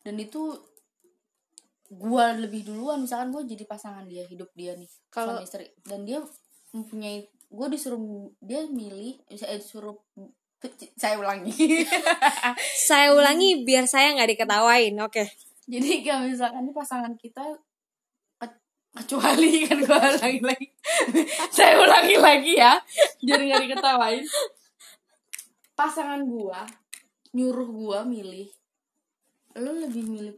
dan 0.00 0.20
itu 0.20 0.52
gua 1.88 2.32
lebih 2.34 2.64
duluan 2.64 3.00
misalkan 3.00 3.28
gue 3.30 3.48
jadi 3.48 3.64
pasangan 3.64 4.04
dia 4.04 4.24
hidup 4.24 4.52
dia 4.52 4.72
nih 4.74 4.88
Kalau- 5.08 5.36
suami 5.36 5.44
istri 5.44 5.64
dan 5.82 6.04
dia 6.04 6.20
mempunyai 6.70 7.24
gue 7.28 7.66
disuruh 7.68 8.00
dia 8.38 8.64
milih 8.66 9.20
saya 9.30 9.56
disuruh 9.56 9.96
saya 10.94 11.16
ulangi 11.16 11.52
saya 12.88 13.12
ulangi 13.12 13.60
biar 13.62 13.84
saya 13.84 14.12
nggak 14.12 14.30
diketawain 14.30 14.96
oke 14.98 15.24
jadi 15.64 15.90
kalau 16.02 16.26
misalkan 16.26 16.64
ini 16.64 16.72
pasangan 16.72 17.12
kita 17.14 17.44
kecuali 18.92 19.50
kan 19.68 19.78
gue 19.80 19.88
ulangi 19.88 20.40
lagi 20.44 20.66
saya 21.56 21.80
ulangi 21.80 22.16
lagi 22.20 22.52
ya 22.60 22.76
biar 23.24 23.40
nggak 23.40 23.62
diketawain. 23.68 24.24
Pasangan 25.72 26.20
gua 26.28 26.68
nyuruh 27.32 27.68
gua 27.72 27.98
milih 28.04 28.52
lu 29.56 29.72
lebih 29.84 30.04
milih 30.04 30.36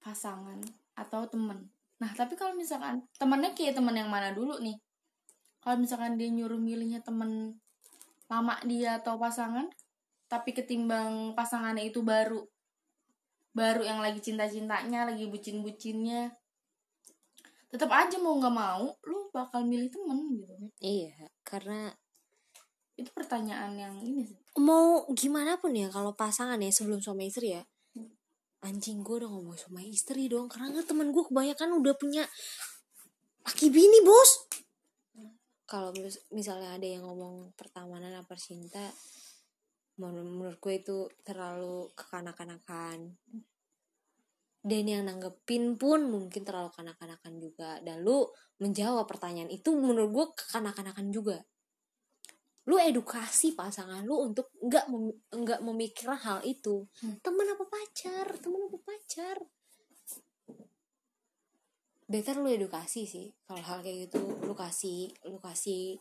pasangan 0.00 0.60
atau 0.96 1.28
temen? 1.28 1.68
Nah 2.00 2.10
tapi 2.16 2.36
kalau 2.36 2.56
misalkan 2.56 3.04
temennya 3.20 3.52
kayak 3.52 3.76
temen 3.76 3.92
yang 3.96 4.08
mana 4.08 4.32
dulu 4.32 4.56
nih? 4.60 4.80
Kalau 5.60 5.76
misalkan 5.76 6.16
dia 6.16 6.32
nyuruh 6.32 6.56
milihnya 6.56 7.04
temen 7.04 7.60
lama 8.30 8.56
dia 8.64 9.02
atau 9.02 9.20
pasangan 9.20 9.68
tapi 10.30 10.54
ketimbang 10.54 11.34
pasangannya 11.34 11.90
itu 11.90 12.06
baru 12.06 12.46
baru 13.50 13.82
yang 13.82 13.98
lagi 13.98 14.22
cinta-cintanya 14.22 15.10
lagi 15.10 15.26
bucin-bucinnya 15.26 16.30
tetap 17.70 17.90
aja 17.94 18.18
mau 18.18 18.34
nggak 18.36 18.54
mau 18.54 18.90
lu 19.06 19.30
bakal 19.30 19.62
milih 19.62 19.86
temen 19.88 20.18
gitu 20.42 20.54
iya 20.82 21.14
karena 21.46 21.94
itu 23.00 23.10
pertanyaan 23.16 23.72
yang 23.80 23.96
ini 24.04 24.28
sih. 24.28 24.36
mau 24.60 25.08
gimana 25.16 25.56
pun 25.56 25.72
ya 25.72 25.88
kalau 25.88 26.12
pasangan 26.12 26.60
ya 26.60 26.68
sebelum 26.68 27.00
suami 27.00 27.32
istri 27.32 27.56
ya. 27.56 27.64
Anjing 28.60 29.00
gue 29.00 29.24
udah 29.24 29.30
ngomong 29.32 29.56
sama 29.56 29.80
istri 29.80 30.28
dong 30.28 30.44
karena 30.52 30.68
kan 30.76 30.84
temen 30.84 31.08
gue 31.08 31.24
kebanyakan 31.24 31.80
udah 31.80 31.96
punya 31.96 32.28
laki 33.48 33.72
bini 33.72 34.04
bos. 34.04 34.52
Kalau 35.64 35.96
mis- 35.96 36.28
misalnya 36.28 36.76
ada 36.76 36.84
yang 36.84 37.08
ngomong 37.08 37.56
pertemanan 37.56 38.12
apa 38.20 38.36
cinta 38.36 38.84
menur- 39.96 40.28
menurut 40.28 40.60
gue 40.60 40.74
itu 40.76 41.08
terlalu 41.24 41.88
kekanak-kanakan 41.96 43.16
dan 44.60 44.84
yang 44.84 45.08
nanggepin 45.08 45.80
pun 45.80 46.04
mungkin 46.04 46.44
terlalu 46.44 46.68
kanak-kanakan 46.76 47.40
juga. 47.40 47.80
Dan 47.80 48.04
lu 48.04 48.28
menjawab 48.60 49.08
pertanyaan 49.08 49.48
itu 49.48 49.72
menurut 49.72 50.10
gue 50.12 50.26
kekanak-kanakan 50.36 51.08
juga. 51.08 51.40
Lu 52.68 52.76
edukasi 52.76 53.56
pasangan 53.56 54.04
lu 54.04 54.20
untuk 54.20 54.52
nggak 54.60 54.86
mem- 54.92 55.20
nggak 55.32 55.60
memikirkan 55.64 56.20
hal 56.20 56.38
itu. 56.44 56.84
Hmm. 57.00 57.16
temen 57.24 57.48
apa 57.48 57.64
pacar? 57.64 58.26
Temen 58.36 58.60
apa 58.68 58.78
pacar? 58.84 59.36
Better 62.04 62.36
lu 62.36 62.48
edukasi 62.52 63.08
sih. 63.08 63.32
Kalau 63.48 63.64
hal 63.64 63.80
kayak 63.80 64.12
gitu 64.12 64.20
lu 64.44 64.52
kasih 64.52 65.08
lu 65.24 65.40
kasih 65.40 65.96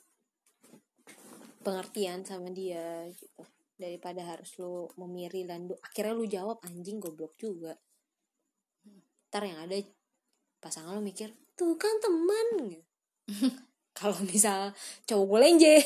pengertian 1.64 2.28
sama 2.28 2.52
dia 2.52 3.08
gitu. 3.08 3.48
Daripada 3.80 4.28
harus 4.28 4.52
lu 4.60 4.92
memiri 5.00 5.48
dan 5.48 5.72
lu, 5.72 5.80
akhirnya 5.80 6.12
lu 6.12 6.28
jawab 6.28 6.60
anjing 6.68 7.00
goblok 7.00 7.40
juga 7.40 7.80
ntar 9.30 9.46
yang 9.46 9.62
ada 9.62 9.78
pasangan 10.58 10.98
lu 10.98 11.06
mikir 11.06 11.30
tuh 11.54 11.78
kan 11.78 11.94
teman 12.02 12.48
gitu. 12.74 12.86
kalau 14.00 14.18
misal 14.26 14.74
cowok 15.06 15.26
gue 15.26 15.40
lenje. 15.40 15.76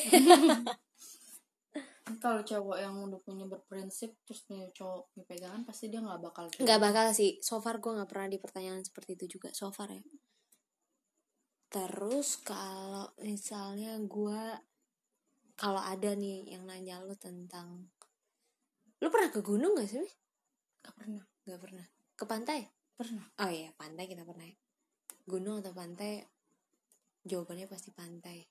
Kalau 2.03 2.43
cowok 2.43 2.77
yang 2.84 2.99
udah 2.99 3.15
punya 3.23 3.47
berprinsip 3.47 4.12
terus 4.27 4.43
punya 4.43 4.67
cowok 4.75 5.15
punya 5.15 5.23
pegangan 5.23 5.63
pasti 5.63 5.88
dia 5.88 6.03
nggak 6.03 6.19
bakal 6.19 6.51
kayak 6.51 6.67
nggak 6.67 6.82
bakal 6.84 7.08
sih. 7.15 7.39
So 7.39 7.63
far 7.63 7.79
gue 7.79 7.95
nggak 7.95 8.12
pernah 8.12 8.27
di 8.27 8.39
pertanyaan 8.43 8.84
seperti 8.84 9.15
itu 9.15 9.39
juga 9.39 9.56
so 9.56 9.71
far 9.71 9.88
ya. 9.88 10.03
Terus 11.71 12.43
kalau 12.43 13.08
misalnya 13.23 13.95
gue 14.03 14.43
kalau 15.56 15.79
ada 15.79 16.12
nih 16.12 16.51
yang 16.51 16.67
nanya 16.67 16.99
lu 16.99 17.15
tentang 17.15 17.88
lu 18.99 19.08
pernah 19.08 19.32
ke 19.32 19.39
gunung 19.39 19.71
gak 19.79 19.88
sih? 19.88 20.03
Nggak 20.84 20.95
pernah. 20.99 21.23
Nggak 21.47 21.60
pernah. 21.63 21.86
Ke 22.19 22.23
pantai 22.27 22.82
pernah. 22.97 23.25
Oh 23.41 23.51
iya 23.51 23.69
pantai 23.75 24.06
kita 24.06 24.23
pernah. 24.23 24.45
Ya. 24.45 24.58
gunung 25.23 25.63
atau 25.63 25.71
pantai 25.71 26.19
jawabannya 27.23 27.67
pasti 27.71 27.95
pantai. 27.95 28.43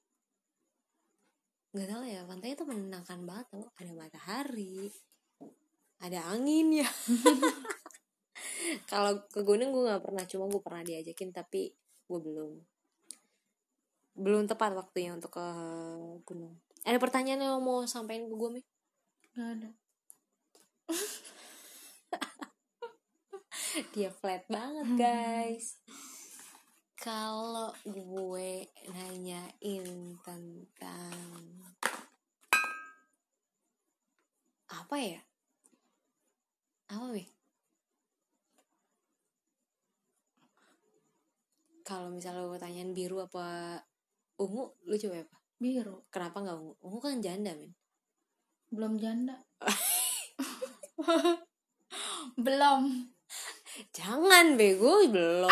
Nggak 1.77 1.89
tahu 1.89 2.03
ya 2.09 2.21
pantai 2.25 2.57
itu 2.57 2.65
menenangkan 2.65 3.21
banget 3.29 3.47
loh 3.57 3.69
ada 3.77 3.93
matahari 3.93 4.89
ada 6.03 6.19
angin 6.35 6.83
ya. 6.83 6.89
Kalau 8.91 9.23
ke 9.31 9.47
gunung 9.47 9.71
gue 9.71 9.87
nggak 9.87 10.03
pernah 10.03 10.25
cuma 10.27 10.51
gue 10.51 10.63
pernah 10.65 10.83
diajakin 10.83 11.31
tapi 11.31 11.71
gue 12.09 12.21
belum. 12.21 12.59
Belum 14.19 14.43
tepat 14.51 14.75
waktunya 14.75 15.15
untuk 15.15 15.39
ke 15.39 15.47
gunung. 16.27 16.59
Ada 16.83 16.99
pertanyaan 16.99 17.47
yang 17.47 17.63
mau 17.63 17.87
sampaikan 17.87 18.27
ke 18.27 18.35
gue 18.35 18.51
mi? 18.59 18.63
Nggak 19.33 19.49
ada 19.57 19.71
dia 23.95 24.11
flat 24.13 24.45
banget 24.49 24.89
guys. 25.01 25.81
Kalau 26.99 27.75
gue 27.83 28.69
nanyain 28.93 29.87
tentang 30.23 31.41
apa 34.69 34.97
ya? 35.01 35.21
Apa 36.93 37.07
wih 37.13 37.29
kalau 41.83 42.15
misalnya 42.15 42.47
gue 42.47 42.61
tanyain 42.63 42.95
biru 42.95 43.19
apa 43.21 43.77
ungu 44.39 44.71
lu 44.87 44.95
coba 44.97 45.25
apa 45.25 45.37
biru. 45.59 46.07
Kenapa 46.13 46.39
nggak 46.41 46.57
ungu? 46.61 46.75
Ungu 46.85 46.99
kan 47.01 47.19
janda 47.25 47.53
men 47.57 47.73
belum 48.73 48.97
janda. 48.97 49.37
Belum 52.45 53.11
jangan 53.97 54.55
bego. 54.59 55.05
Belum. 55.09 55.51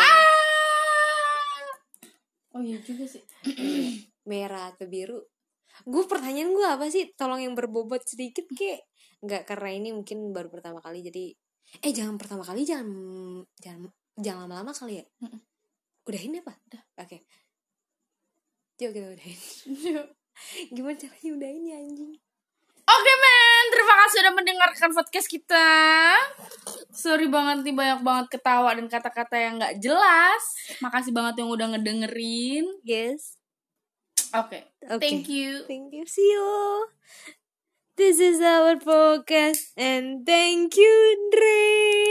Oh 2.51 2.61
iya 2.61 2.77
juga 2.83 3.07
sih. 3.07 3.23
Merah 4.29 4.75
atau 4.75 4.85
biru? 4.85 5.19
Gue 5.87 6.03
pertanyaan 6.05 6.51
gue 6.51 6.67
apa 6.67 6.85
sih? 6.91 7.09
Tolong 7.15 7.41
yang 7.41 7.55
berbobot 7.55 8.03
sedikit 8.03 8.45
kek 8.51 8.85
nggak 9.21 9.45
karena 9.45 9.69
ini 9.77 9.89
mungkin 9.93 10.33
baru 10.33 10.49
pertama 10.49 10.81
kali 10.81 11.05
jadi 11.05 11.29
eh 11.85 11.93
jangan 11.93 12.17
pertama 12.17 12.41
kali 12.41 12.65
jangan 12.65 12.89
jangan 13.61 13.85
jangan 14.17 14.49
lama-lama 14.49 14.73
kali 14.73 14.97
ya? 14.97 15.05
Mm-mm. 15.21 15.41
udahin 16.09 16.41
apa? 16.41 16.57
Udah. 16.67 16.83
Oke. 17.05 17.17
Yuk 18.81 18.91
kita 18.97 19.07
udahin. 19.13 19.39
Gimana 20.75 20.97
caranya 20.97 21.29
udahin 21.37 21.63
ya 21.69 21.77
anjing 21.77 22.13
Oke 22.91 23.13
men, 23.15 23.63
terima 23.71 23.93
kasih 24.03 24.15
sudah 24.19 24.33
mendengarkan 24.35 24.89
podcast 24.91 25.27
kita. 25.27 25.69
Sorry 26.91 27.31
banget 27.31 27.63
nih 27.63 27.71
banyak 27.71 27.99
banget 28.03 28.27
ketawa 28.29 28.75
dan 28.75 28.91
kata-kata 28.91 29.35
yang 29.39 29.53
nggak 29.57 29.79
jelas. 29.79 30.43
Makasih 30.83 31.15
banget 31.15 31.39
yang 31.39 31.49
udah 31.49 31.67
ngedengerin. 31.71 32.67
yes 32.83 33.39
Oke, 34.31 34.63
Oke. 34.87 35.03
thank 35.03 35.27
you. 35.27 35.67
thank 35.67 35.91
you 35.91 36.07
see 36.07 36.23
you 36.23 36.87
this 37.99 38.15
is 38.15 38.39
our 38.39 38.79
podcast 38.79 39.75
and 39.75 40.23
thank 40.23 40.79
you 40.79 40.95
Dre 41.35 42.07